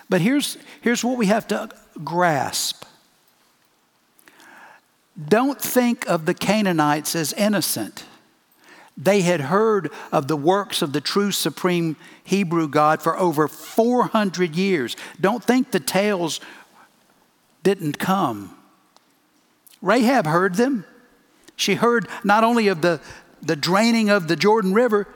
But 0.10 0.22
here's, 0.22 0.58
here's 0.82 1.04
what 1.04 1.18
we 1.18 1.28
have 1.28 1.48
to 1.48 1.70
grasp. 2.04 2.86
Don't 5.28 5.62
think 5.62 6.08
of 6.08 6.26
the 6.26 6.34
Canaanites 6.34 7.16
as 7.16 7.34
innocent. 7.34 8.06
They 8.98 9.22
had 9.22 9.42
heard 9.42 9.92
of 10.12 10.28
the 10.28 10.38
works 10.38 10.82
of 10.82 10.94
the 10.94 11.02
true 11.02 11.32
supreme 11.32 11.96
Hebrew 12.24 12.68
God 12.68 13.02
for 13.02 13.18
over 13.18 13.48
400 13.48 14.56
years. 14.56 14.96
Don't 15.20 15.44
think 15.44 15.72
the 15.72 15.80
tales 15.80 16.40
didn't 17.64 18.00
come. 18.00 18.56
Rahab 19.82 20.26
heard 20.26 20.56
them. 20.56 20.86
She 21.56 21.76
heard 21.76 22.08
not 22.24 22.44
only 22.44 22.68
of 22.68 22.82
the, 22.82 23.02
the 23.42 23.56
draining 23.56 24.10
of 24.10 24.28
the 24.28 24.36
Jordan 24.36 24.74
River, 24.74 25.08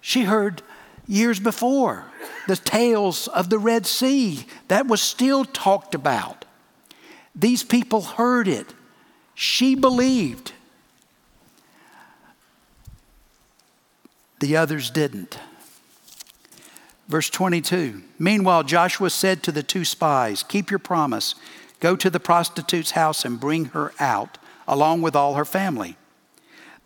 she 0.00 0.24
heard 0.24 0.62
years 1.06 1.40
before 1.40 2.04
the 2.46 2.56
tales 2.56 3.28
of 3.28 3.50
the 3.50 3.58
Red 3.58 3.86
Sea. 3.86 4.46
That 4.68 4.86
was 4.86 5.02
still 5.02 5.44
talked 5.44 5.94
about. 5.94 6.44
These 7.34 7.62
people 7.62 8.02
heard 8.02 8.48
it. 8.48 8.74
She 9.34 9.74
believed. 9.74 10.52
The 14.40 14.56
others 14.56 14.90
didn't. 14.90 15.38
Verse 17.08 17.28
22 17.28 18.02
Meanwhile, 18.18 18.64
Joshua 18.64 19.10
said 19.10 19.42
to 19.42 19.52
the 19.52 19.62
two 19.62 19.84
spies, 19.84 20.42
Keep 20.42 20.70
your 20.70 20.78
promise. 20.78 21.34
Go 21.80 21.96
to 21.96 22.10
the 22.10 22.20
prostitute's 22.20 22.92
house 22.92 23.24
and 23.24 23.40
bring 23.40 23.66
her 23.66 23.92
out, 23.98 24.38
along 24.68 25.02
with 25.02 25.16
all 25.16 25.34
her 25.34 25.46
family. 25.46 25.96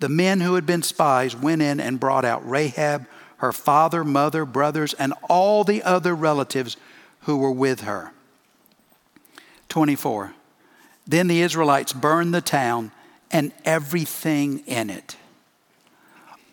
The 0.01 0.09
men 0.09 0.41
who 0.41 0.55
had 0.55 0.67
been 0.67 0.83
spies 0.83 1.37
went 1.37 1.63
in 1.63 1.81
and 1.81 2.01
brought 2.01 2.25
out 2.25 2.49
Rahab, 2.49 3.07
her 3.39 3.53
father, 3.53 4.05
mother, 4.05 4.45
brothers, 4.45 4.95
and 4.95 5.15
all 5.29 5.65
the 5.65 5.83
other 5.83 6.15
relatives 6.15 6.77
who 7.21 7.37
were 7.37 7.53
with 7.53 7.81
her. 7.83 8.13
24. 9.69 10.35
Then 11.07 11.27
the 11.27 11.41
Israelites 11.43 11.93
burned 11.93 12.35
the 12.35 12.41
town 12.41 12.93
and 13.31 13.53
everything 13.65 14.61
in 14.61 14.91
it. 14.91 15.17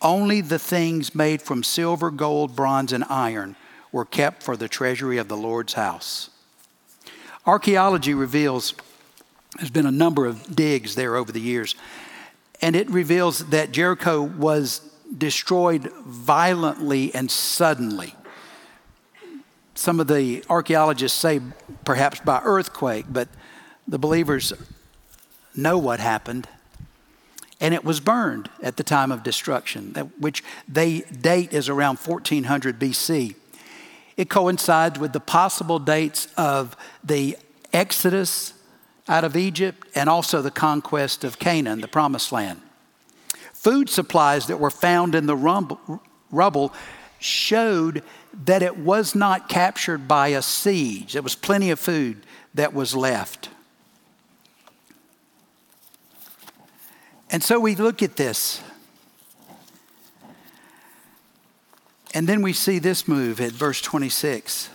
Only 0.00 0.40
the 0.40 0.58
things 0.58 1.14
made 1.14 1.40
from 1.40 1.62
silver, 1.62 2.10
gold, 2.10 2.56
bronze, 2.56 2.92
and 2.92 3.04
iron 3.04 3.56
were 3.92 4.04
kept 4.04 4.42
for 4.42 4.56
the 4.56 4.68
treasury 4.68 5.18
of 5.18 5.28
the 5.28 5.36
Lord's 5.36 5.74
house. 5.74 6.30
Archaeology 7.46 8.14
reveals 8.14 8.74
there's 9.56 9.70
been 9.70 9.86
a 9.86 9.92
number 9.92 10.26
of 10.26 10.56
digs 10.56 10.94
there 10.94 11.14
over 11.14 11.30
the 11.30 11.40
years, 11.40 11.74
and 12.62 12.76
it 12.76 12.88
reveals 12.88 13.46
that 13.50 13.72
Jericho 13.72 14.22
was 14.22 14.80
destroyed 15.18 15.92
violently 16.06 17.12
and 17.14 17.30
suddenly. 17.30 18.14
Some 19.74 19.98
of 19.98 20.06
the 20.06 20.44
archaeologists 20.48 21.18
say 21.18 21.40
perhaps 21.84 22.20
by 22.20 22.40
earthquake, 22.44 23.06
but 23.10 23.28
the 23.88 23.98
believers 23.98 24.52
know 25.56 25.76
what 25.76 25.98
happened. 25.98 26.48
And 27.60 27.74
it 27.74 27.84
was 27.84 28.00
burned 28.00 28.48
at 28.62 28.76
the 28.76 28.84
time 28.84 29.10
of 29.10 29.22
destruction, 29.22 29.92
which 30.18 30.44
they 30.68 31.00
date 31.00 31.52
is 31.52 31.68
around 31.68 31.98
1400 31.98 32.78
BC. 32.78 33.34
It 34.16 34.28
coincides 34.28 34.98
with 34.98 35.12
the 35.12 35.20
possible 35.20 35.78
dates 35.78 36.28
of 36.36 36.76
the 37.02 37.36
Exodus 37.72 38.54
out 39.08 39.24
of 39.24 39.36
Egypt 39.36 39.86
and 39.94 40.08
also 40.08 40.42
the 40.42 40.50
conquest 40.50 41.24
of 41.24 41.38
Canaan, 41.38 41.80
the 41.80 41.88
promised 41.88 42.32
land. 42.32 42.60
Food 43.52 43.88
supplies 43.88 44.46
that 44.46 44.58
were 44.58 44.70
found 44.70 45.14
in 45.14 45.26
the 45.26 45.36
rubble 46.30 46.74
showed 47.18 48.02
that 48.44 48.62
it 48.62 48.78
was 48.78 49.14
not 49.14 49.48
captured 49.48 50.08
by 50.08 50.28
a 50.28 50.42
siege. 50.42 51.12
There 51.12 51.22
was 51.22 51.34
plenty 51.34 51.70
of 51.70 51.78
food 51.78 52.24
that 52.54 52.74
was 52.74 52.96
left. 52.96 53.48
And 57.30 57.42
so 57.42 57.60
we 57.60 57.74
look 57.76 58.02
at 58.02 58.16
this. 58.16 58.60
And 62.14 62.28
then 62.28 62.42
we 62.42 62.52
see 62.52 62.78
this 62.78 63.08
move 63.08 63.40
at 63.40 63.52
verse 63.52 63.80
26. 63.80 64.68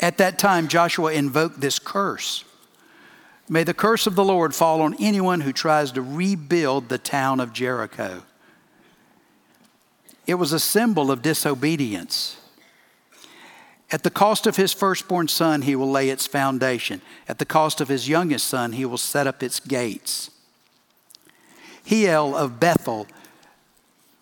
At 0.00 0.16
that 0.18 0.38
time, 0.38 0.66
Joshua 0.68 1.12
invoked 1.12 1.60
this 1.60 1.78
curse 1.78 2.44
May 3.48 3.64
the 3.64 3.74
curse 3.74 4.06
of 4.06 4.14
the 4.14 4.24
Lord 4.24 4.54
fall 4.54 4.80
on 4.80 4.94
anyone 5.00 5.40
who 5.40 5.52
tries 5.52 5.90
to 5.92 6.02
rebuild 6.02 6.88
the 6.88 6.98
town 6.98 7.40
of 7.40 7.52
Jericho. 7.52 8.22
It 10.24 10.34
was 10.34 10.52
a 10.52 10.60
symbol 10.60 11.10
of 11.10 11.20
disobedience. 11.20 12.36
At 13.90 14.04
the 14.04 14.10
cost 14.10 14.46
of 14.46 14.54
his 14.54 14.72
firstborn 14.72 15.26
son, 15.26 15.62
he 15.62 15.74
will 15.74 15.90
lay 15.90 16.10
its 16.10 16.28
foundation. 16.28 17.02
At 17.28 17.40
the 17.40 17.44
cost 17.44 17.80
of 17.80 17.88
his 17.88 18.08
youngest 18.08 18.46
son, 18.46 18.70
he 18.70 18.84
will 18.84 18.98
set 18.98 19.26
up 19.26 19.42
its 19.42 19.58
gates. 19.58 20.30
Hiel 21.84 22.36
of 22.36 22.60
Bethel 22.60 23.08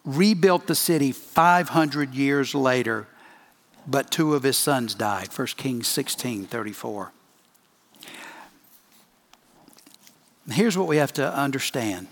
rebuilt 0.07 0.69
the 0.69 0.75
city 0.75 1.13
500 1.13 2.15
years 2.15 2.55
later, 2.55 3.07
but 3.89 4.11
two 4.11 4.35
of 4.35 4.43
his 4.43 4.57
sons 4.57 4.95
died. 4.95 5.29
1 5.35 5.47
Kings 5.57 5.89
16 5.89 6.45
34. 6.47 7.13
Here's 10.51 10.79
what 10.79 10.87
we 10.87 10.99
have 10.99 11.13
to 11.15 11.35
understand. 11.35 12.07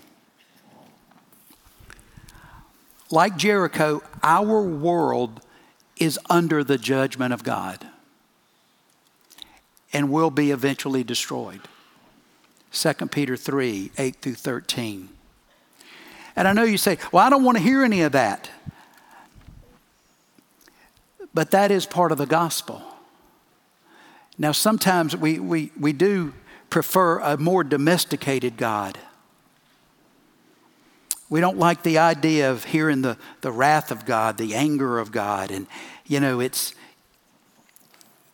Like 3.09 3.37
Jericho, 3.37 4.03
our 4.21 4.61
world 4.61 5.41
is 5.97 6.19
under 6.29 6.63
the 6.63 6.77
judgment 6.77 7.33
of 7.33 7.43
God 7.43 7.87
and 9.93 10.11
will 10.11 10.29
be 10.29 10.51
eventually 10.51 11.03
destroyed. 11.03 11.61
2 12.71 12.93
Peter 13.07 13.37
3 13.37 13.91
8 13.97 14.15
through 14.17 14.35
13. 14.35 15.09
And 16.35 16.47
I 16.47 16.53
know 16.53 16.63
you 16.63 16.77
say, 16.77 16.99
well, 17.11 17.25
I 17.25 17.29
don't 17.29 17.43
want 17.43 17.57
to 17.57 17.63
hear 17.63 17.83
any 17.83 18.01
of 18.01 18.11
that. 18.11 18.51
But 21.37 21.51
that 21.51 21.69
is 21.69 21.85
part 21.85 22.11
of 22.11 22.17
the 22.17 22.25
gospel. 22.25 22.81
Now, 24.39 24.53
sometimes 24.53 25.15
we, 25.15 25.37
we, 25.37 25.71
we 25.79 25.93
do 25.93 26.33
prefer 26.71 27.19
a 27.19 27.37
more 27.37 27.63
domesticated 27.63 28.57
God. 28.57 28.97
We 31.29 31.39
don't 31.39 31.59
like 31.59 31.83
the 31.83 31.99
idea 31.99 32.49
of 32.49 32.63
hearing 32.63 33.03
the, 33.03 33.19
the 33.41 33.51
wrath 33.51 33.91
of 33.91 34.03
God, 34.03 34.37
the 34.39 34.55
anger 34.55 34.97
of 34.97 35.11
God. 35.11 35.51
And, 35.51 35.67
you 36.07 36.19
know, 36.19 36.39
it's, 36.39 36.73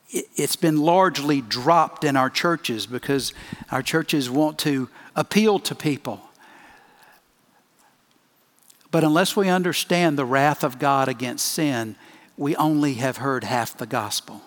it, 0.10 0.28
it's 0.38 0.56
been 0.56 0.78
largely 0.78 1.42
dropped 1.42 2.06
in 2.06 2.16
our 2.16 2.30
churches 2.30 2.86
because 2.86 3.34
our 3.70 3.82
churches 3.82 4.30
want 4.30 4.58
to 4.60 4.88
appeal 5.14 5.60
to 5.60 5.76
people. 5.76 6.22
But 8.92 9.04
unless 9.04 9.36
we 9.36 9.50
understand 9.50 10.18
the 10.18 10.24
wrath 10.24 10.64
of 10.64 10.80
God 10.80 11.10
against 11.10 11.48
sin, 11.48 11.98
we 12.38 12.56
only 12.56 12.96
have 12.96 13.18
heard 13.18 13.44
half 13.44 13.78
the 13.78 13.86
gospel. 13.86 14.42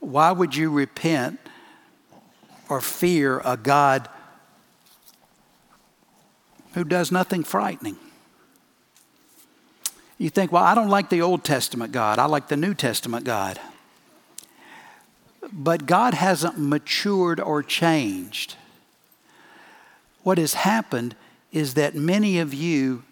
Why 0.00 0.32
would 0.32 0.56
you 0.56 0.70
repent 0.70 1.38
or 2.68 2.80
fear 2.80 3.40
a 3.44 3.56
God 3.56 4.08
who 6.74 6.84
does 6.84 7.12
nothing 7.12 7.44
frightening? 7.44 7.98
You 10.16 10.30
think, 10.30 10.52
well, 10.52 10.64
I 10.64 10.74
don't 10.74 10.88
like 10.88 11.10
the 11.10 11.22
Old 11.22 11.44
Testament 11.44 11.92
God, 11.92 12.18
I 12.18 12.26
like 12.26 12.48
the 12.48 12.56
New 12.56 12.74
Testament 12.74 13.24
God. 13.24 13.60
But 15.52 15.86
God 15.86 16.14
hasn't 16.14 16.58
matured 16.58 17.40
or 17.40 17.62
changed. 17.62 18.56
What 20.22 20.38
has 20.38 20.54
happened 20.54 21.16
is 21.52 21.74
that 21.74 21.94
many 21.94 22.38
of 22.38 22.54
you 22.54 23.02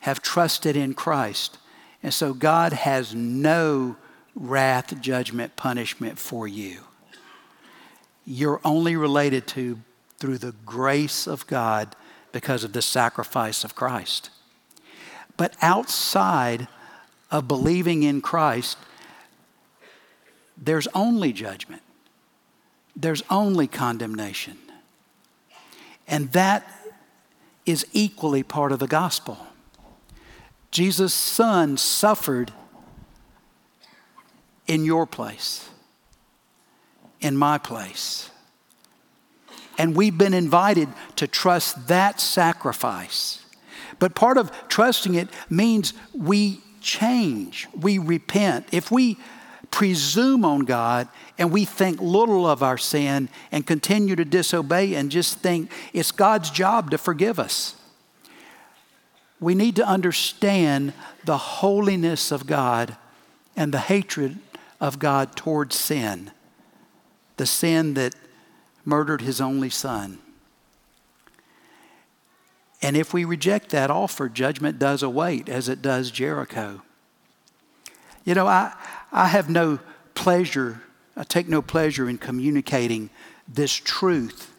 have 0.00 0.20
trusted 0.22 0.76
in 0.76 0.94
Christ. 0.94 1.58
And 2.02 2.12
so 2.12 2.34
God 2.34 2.72
has 2.72 3.14
no 3.14 3.96
wrath, 4.34 5.00
judgment, 5.00 5.56
punishment 5.56 6.18
for 6.18 6.48
you. 6.48 6.80
You're 8.24 8.60
only 8.64 8.96
related 8.96 9.46
to 9.48 9.78
through 10.18 10.38
the 10.38 10.54
grace 10.64 11.26
of 11.26 11.46
God 11.46 11.96
because 12.30 12.64
of 12.64 12.72
the 12.72 12.82
sacrifice 12.82 13.64
of 13.64 13.74
Christ. 13.74 14.30
But 15.36 15.56
outside 15.60 16.68
of 17.30 17.48
believing 17.48 18.02
in 18.04 18.20
Christ, 18.20 18.78
there's 20.56 20.86
only 20.94 21.32
judgment, 21.32 21.82
there's 22.94 23.22
only 23.30 23.66
condemnation. 23.66 24.58
And 26.06 26.30
that 26.32 26.66
is 27.64 27.86
equally 27.92 28.42
part 28.42 28.72
of 28.72 28.78
the 28.78 28.86
gospel. 28.86 29.38
Jesus' 30.72 31.14
son 31.14 31.76
suffered 31.76 32.50
in 34.66 34.84
your 34.84 35.06
place, 35.06 35.68
in 37.20 37.36
my 37.36 37.58
place. 37.58 38.30
And 39.78 39.94
we've 39.94 40.16
been 40.16 40.34
invited 40.34 40.88
to 41.16 41.26
trust 41.26 41.88
that 41.88 42.20
sacrifice. 42.20 43.44
But 43.98 44.14
part 44.14 44.38
of 44.38 44.50
trusting 44.68 45.14
it 45.14 45.28
means 45.50 45.92
we 46.14 46.60
change, 46.80 47.68
we 47.78 47.98
repent. 47.98 48.66
If 48.72 48.90
we 48.90 49.18
presume 49.70 50.44
on 50.44 50.60
God 50.60 51.08
and 51.38 51.50
we 51.50 51.64
think 51.64 52.00
little 52.00 52.46
of 52.46 52.62
our 52.62 52.78
sin 52.78 53.28
and 53.50 53.66
continue 53.66 54.16
to 54.16 54.24
disobey 54.24 54.94
and 54.94 55.10
just 55.10 55.38
think 55.38 55.70
it's 55.92 56.12
God's 56.12 56.50
job 56.50 56.90
to 56.90 56.98
forgive 56.98 57.38
us. 57.38 57.76
We 59.42 59.56
need 59.56 59.74
to 59.76 59.86
understand 59.86 60.92
the 61.24 61.36
holiness 61.36 62.30
of 62.30 62.46
God 62.46 62.96
and 63.56 63.74
the 63.74 63.80
hatred 63.80 64.38
of 64.80 65.00
God 65.00 65.34
towards 65.34 65.74
sin, 65.76 66.30
the 67.38 67.44
sin 67.44 67.94
that 67.94 68.14
murdered 68.84 69.20
his 69.20 69.40
only 69.40 69.68
son. 69.68 70.20
And 72.80 72.96
if 72.96 73.12
we 73.12 73.24
reject 73.24 73.70
that 73.70 73.90
offer, 73.90 74.28
judgment 74.28 74.78
does 74.78 75.02
await 75.02 75.48
as 75.48 75.68
it 75.68 75.82
does 75.82 76.12
Jericho. 76.12 76.82
You 78.24 78.36
know, 78.36 78.46
I, 78.46 78.72
I 79.10 79.26
have 79.26 79.50
no 79.50 79.80
pleasure, 80.14 80.82
I 81.16 81.24
take 81.24 81.48
no 81.48 81.62
pleasure 81.62 82.08
in 82.08 82.16
communicating 82.16 83.10
this 83.48 83.72
truth. 83.72 84.54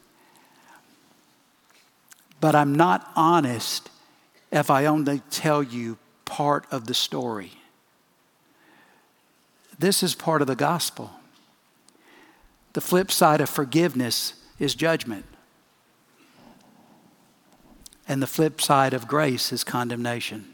But 2.41 2.53
I'm 2.53 2.75
not 2.75 3.09
honest 3.15 3.89
if 4.53 4.69
I 4.69 4.85
only 4.85 5.21
tell 5.31 5.63
you 5.63 5.97
part 6.25 6.67
of 6.71 6.85
the 6.85 6.93
story. 6.93 7.53
This 9.77 10.03
is 10.03 10.13
part 10.13 10.41
of 10.41 10.47
the 10.47 10.55
gospel. 10.55 11.11
The 12.73 12.81
flip 12.81 13.11
side 13.11 13.41
of 13.41 13.49
forgiveness 13.49 14.35
is 14.59 14.75
judgment. 14.75 15.25
And 18.07 18.21
the 18.21 18.27
flip 18.27 18.61
side 18.61 18.93
of 18.93 19.07
grace 19.07 19.51
is 19.51 19.63
condemnation. 19.63 20.45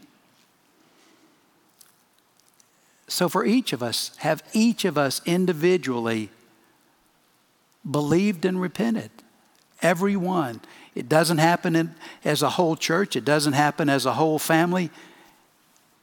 So, 3.06 3.28
for 3.28 3.44
each 3.44 3.72
of 3.72 3.82
us, 3.82 4.16
have 4.18 4.42
each 4.54 4.84
of 4.84 4.96
us 4.96 5.20
individually 5.26 6.30
believed 7.88 8.44
and 8.44 8.60
repented 8.60 9.10
Everyone. 9.82 10.60
It 10.94 11.08
doesn't 11.08 11.38
happen 11.38 11.76
in, 11.76 11.94
as 12.24 12.42
a 12.42 12.50
whole 12.50 12.76
church, 12.76 13.16
it 13.16 13.24
doesn't 13.24 13.52
happen 13.52 13.88
as 13.88 14.06
a 14.06 14.14
whole 14.14 14.38
family. 14.38 14.90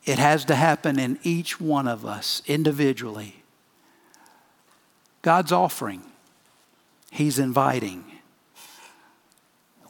It 0.05 0.19
has 0.19 0.45
to 0.45 0.55
happen 0.55 0.97
in 0.97 1.19
each 1.23 1.59
one 1.59 1.87
of 1.87 2.05
us 2.05 2.41
individually. 2.47 3.43
God's 5.21 5.51
offering, 5.51 6.01
He's 7.11 7.39
inviting. 7.39 8.05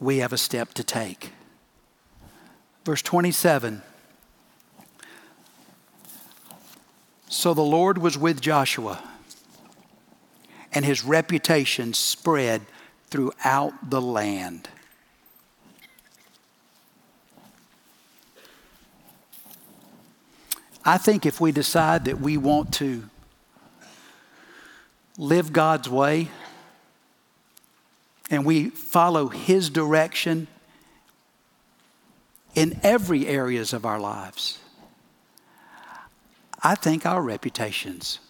We 0.00 0.18
have 0.18 0.32
a 0.32 0.38
step 0.38 0.74
to 0.74 0.84
take. 0.84 1.32
Verse 2.84 3.02
27 3.02 3.82
So 7.28 7.54
the 7.54 7.60
Lord 7.60 7.98
was 7.98 8.18
with 8.18 8.40
Joshua, 8.40 9.02
and 10.72 10.84
his 10.84 11.04
reputation 11.04 11.94
spread 11.94 12.62
throughout 13.10 13.90
the 13.90 14.00
land. 14.00 14.68
I 20.84 20.96
think 20.96 21.26
if 21.26 21.40
we 21.40 21.52
decide 21.52 22.06
that 22.06 22.20
we 22.20 22.36
want 22.36 22.72
to 22.74 23.04
live 25.18 25.52
God's 25.52 25.88
way 25.88 26.28
and 28.30 28.44
we 28.44 28.70
follow 28.70 29.28
His 29.28 29.68
direction 29.68 30.46
in 32.54 32.80
every 32.82 33.26
areas 33.26 33.72
of 33.72 33.84
our 33.84 34.00
lives, 34.00 34.58
I 36.62 36.74
think 36.74 37.04
our 37.04 37.22
reputations 37.22 38.20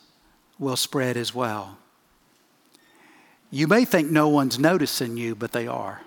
will 0.59 0.76
spread 0.76 1.16
as 1.16 1.35
well. 1.35 1.79
You 3.51 3.66
may 3.66 3.84
think 3.84 4.11
no 4.11 4.28
one's 4.28 4.59
noticing 4.59 5.16
you, 5.16 5.34
but 5.34 5.53
they 5.53 5.66
are. 5.66 6.03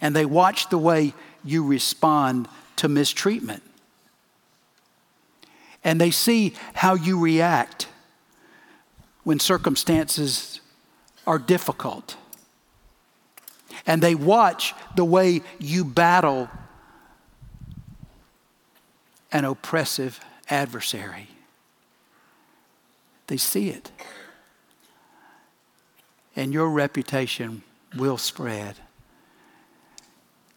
And 0.00 0.14
they 0.14 0.24
watch 0.24 0.68
the 0.68 0.78
way 0.78 1.14
you 1.44 1.64
respond 1.64 2.48
to 2.76 2.88
mistreatment. 2.88 3.62
And 5.84 6.00
they 6.00 6.10
see 6.10 6.54
how 6.74 6.94
you 6.94 7.18
react 7.18 7.88
when 9.24 9.40
circumstances 9.40 10.60
are 11.26 11.38
difficult. 11.38 12.16
And 13.86 14.02
they 14.02 14.14
watch 14.14 14.74
the 14.94 15.04
way 15.04 15.42
you 15.58 15.84
battle 15.84 16.48
an 19.32 19.44
oppressive 19.44 20.20
adversary. 20.48 21.28
They 23.26 23.36
see 23.36 23.70
it. 23.70 23.90
And 26.34 26.52
your 26.52 26.70
reputation 26.70 27.62
will 27.96 28.18
spread. 28.18 28.76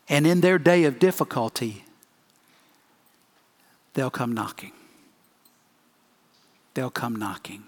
And 0.08 0.26
in 0.26 0.42
their 0.42 0.58
day 0.58 0.84
of 0.84 1.00
difficulty, 1.00 1.84
they'll 3.94 4.10
come 4.10 4.34
knocking. 4.34 4.72
They'll 6.74 6.90
come 6.90 7.16
knocking. 7.16 7.64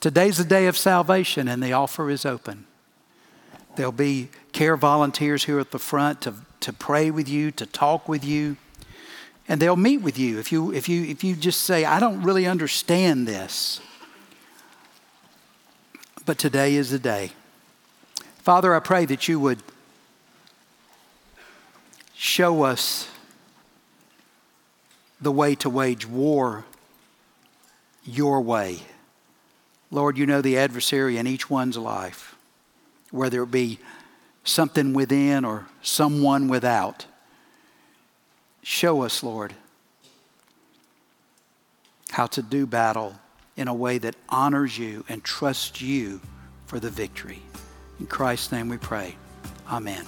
Today's 0.00 0.38
the 0.38 0.44
day 0.44 0.66
of 0.66 0.76
salvation, 0.76 1.48
and 1.48 1.62
the 1.62 1.72
offer 1.72 2.10
is 2.10 2.26
open. 2.26 2.66
There'll 3.76 3.92
be 3.92 4.28
care 4.52 4.76
volunteers 4.76 5.44
here 5.44 5.58
at 5.58 5.70
the 5.70 5.78
front 5.78 6.20
to 6.22 6.34
to 6.64 6.72
pray 6.72 7.10
with 7.10 7.28
you, 7.28 7.50
to 7.50 7.66
talk 7.66 8.08
with 8.08 8.24
you. 8.24 8.56
And 9.46 9.60
they'll 9.60 9.76
meet 9.76 9.98
with 9.98 10.18
you 10.18 10.38
if 10.38 10.50
you, 10.50 10.72
if 10.72 10.88
you, 10.88 11.04
if 11.04 11.22
you 11.22 11.36
just 11.36 11.60
say, 11.60 11.84
I 11.84 12.00
don't 12.00 12.22
really 12.22 12.46
understand 12.46 13.28
this. 13.28 13.80
But 16.26 16.38
today 16.38 16.74
is 16.76 16.90
the 16.90 16.98
day. 16.98 17.32
Father, 18.38 18.74
I 18.74 18.80
pray 18.80 19.04
that 19.06 19.28
you 19.28 19.38
would 19.40 19.62
show 22.14 22.62
us 22.62 23.08
the 25.20 25.32
way 25.32 25.54
to 25.56 25.68
wage 25.68 26.06
war 26.06 26.64
your 28.04 28.40
way. 28.40 28.80
Lord, 29.90 30.16
you 30.16 30.26
know 30.26 30.40
the 30.40 30.58
adversary 30.58 31.18
in 31.18 31.26
each 31.26 31.50
one's 31.50 31.76
life, 31.76 32.34
whether 33.10 33.42
it 33.42 33.50
be 33.50 33.78
something 34.44 34.92
within 34.92 35.44
or 35.44 35.66
someone 35.82 36.48
without. 36.48 37.06
Show 38.62 39.02
us, 39.02 39.22
Lord, 39.22 39.54
how 42.10 42.26
to 42.26 42.42
do 42.42 42.66
battle 42.66 43.16
in 43.56 43.68
a 43.68 43.74
way 43.74 43.98
that 43.98 44.16
honors 44.28 44.78
you 44.78 45.04
and 45.08 45.22
trusts 45.22 45.80
you 45.80 46.20
for 46.66 46.80
the 46.80 46.90
victory. 46.90 47.42
In 48.00 48.06
Christ's 48.06 48.52
name 48.52 48.68
we 48.68 48.78
pray. 48.78 49.16
Amen. 49.70 50.04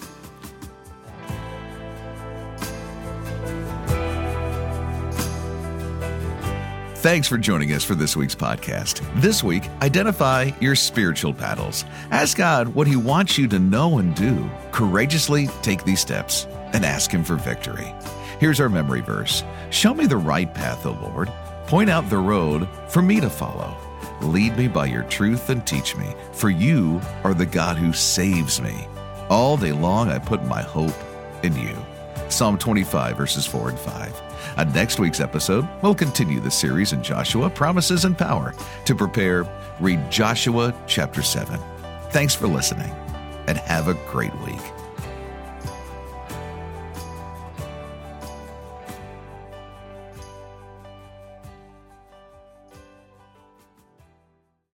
Thanks 7.06 7.28
for 7.28 7.38
joining 7.38 7.72
us 7.72 7.84
for 7.84 7.94
this 7.94 8.16
week's 8.16 8.34
podcast. 8.34 9.00
This 9.20 9.44
week, 9.44 9.68
identify 9.80 10.50
your 10.60 10.74
spiritual 10.74 11.32
battles. 11.32 11.84
Ask 12.10 12.36
God 12.36 12.66
what 12.68 12.88
He 12.88 12.96
wants 12.96 13.38
you 13.38 13.46
to 13.46 13.60
know 13.60 13.98
and 13.98 14.12
do. 14.16 14.50
Courageously 14.72 15.46
take 15.62 15.84
these 15.84 16.00
steps 16.00 16.46
and 16.72 16.84
ask 16.84 17.12
Him 17.12 17.22
for 17.22 17.36
victory. 17.36 17.94
Here's 18.40 18.58
our 18.58 18.68
memory 18.68 19.02
verse 19.02 19.44
Show 19.70 19.94
me 19.94 20.06
the 20.06 20.16
right 20.16 20.52
path, 20.52 20.84
O 20.84 20.98
Lord. 21.00 21.30
Point 21.66 21.90
out 21.90 22.08
the 22.08 22.16
road 22.16 22.68
for 22.88 23.02
me 23.02 23.20
to 23.20 23.28
follow. 23.28 23.76
Lead 24.22 24.56
me 24.56 24.68
by 24.68 24.86
your 24.86 25.02
truth 25.02 25.50
and 25.50 25.66
teach 25.66 25.96
me, 25.96 26.14
for 26.32 26.48
you 26.48 27.00
are 27.24 27.34
the 27.34 27.44
God 27.44 27.76
who 27.76 27.92
saves 27.92 28.60
me. 28.60 28.86
All 29.28 29.56
day 29.56 29.72
long, 29.72 30.08
I 30.08 30.20
put 30.20 30.44
my 30.44 30.62
hope 30.62 30.94
in 31.42 31.56
you. 31.56 31.76
Psalm 32.28 32.56
25, 32.56 33.16
verses 33.16 33.46
4 33.46 33.70
and 33.70 33.78
5. 33.78 34.22
On 34.58 34.72
next 34.72 35.00
week's 35.00 35.20
episode, 35.20 35.68
we'll 35.82 35.94
continue 35.94 36.38
the 36.38 36.50
series 36.52 36.92
in 36.92 37.02
Joshua, 37.02 37.50
Promises 37.50 38.04
and 38.04 38.16
Power. 38.16 38.54
To 38.84 38.94
prepare, 38.94 39.44
read 39.80 40.08
Joshua 40.08 40.72
chapter 40.86 41.22
7. 41.22 41.58
Thanks 42.10 42.34
for 42.34 42.46
listening 42.46 42.92
and 43.48 43.58
have 43.58 43.88
a 43.88 43.94
great 44.08 44.34
week. 44.42 44.75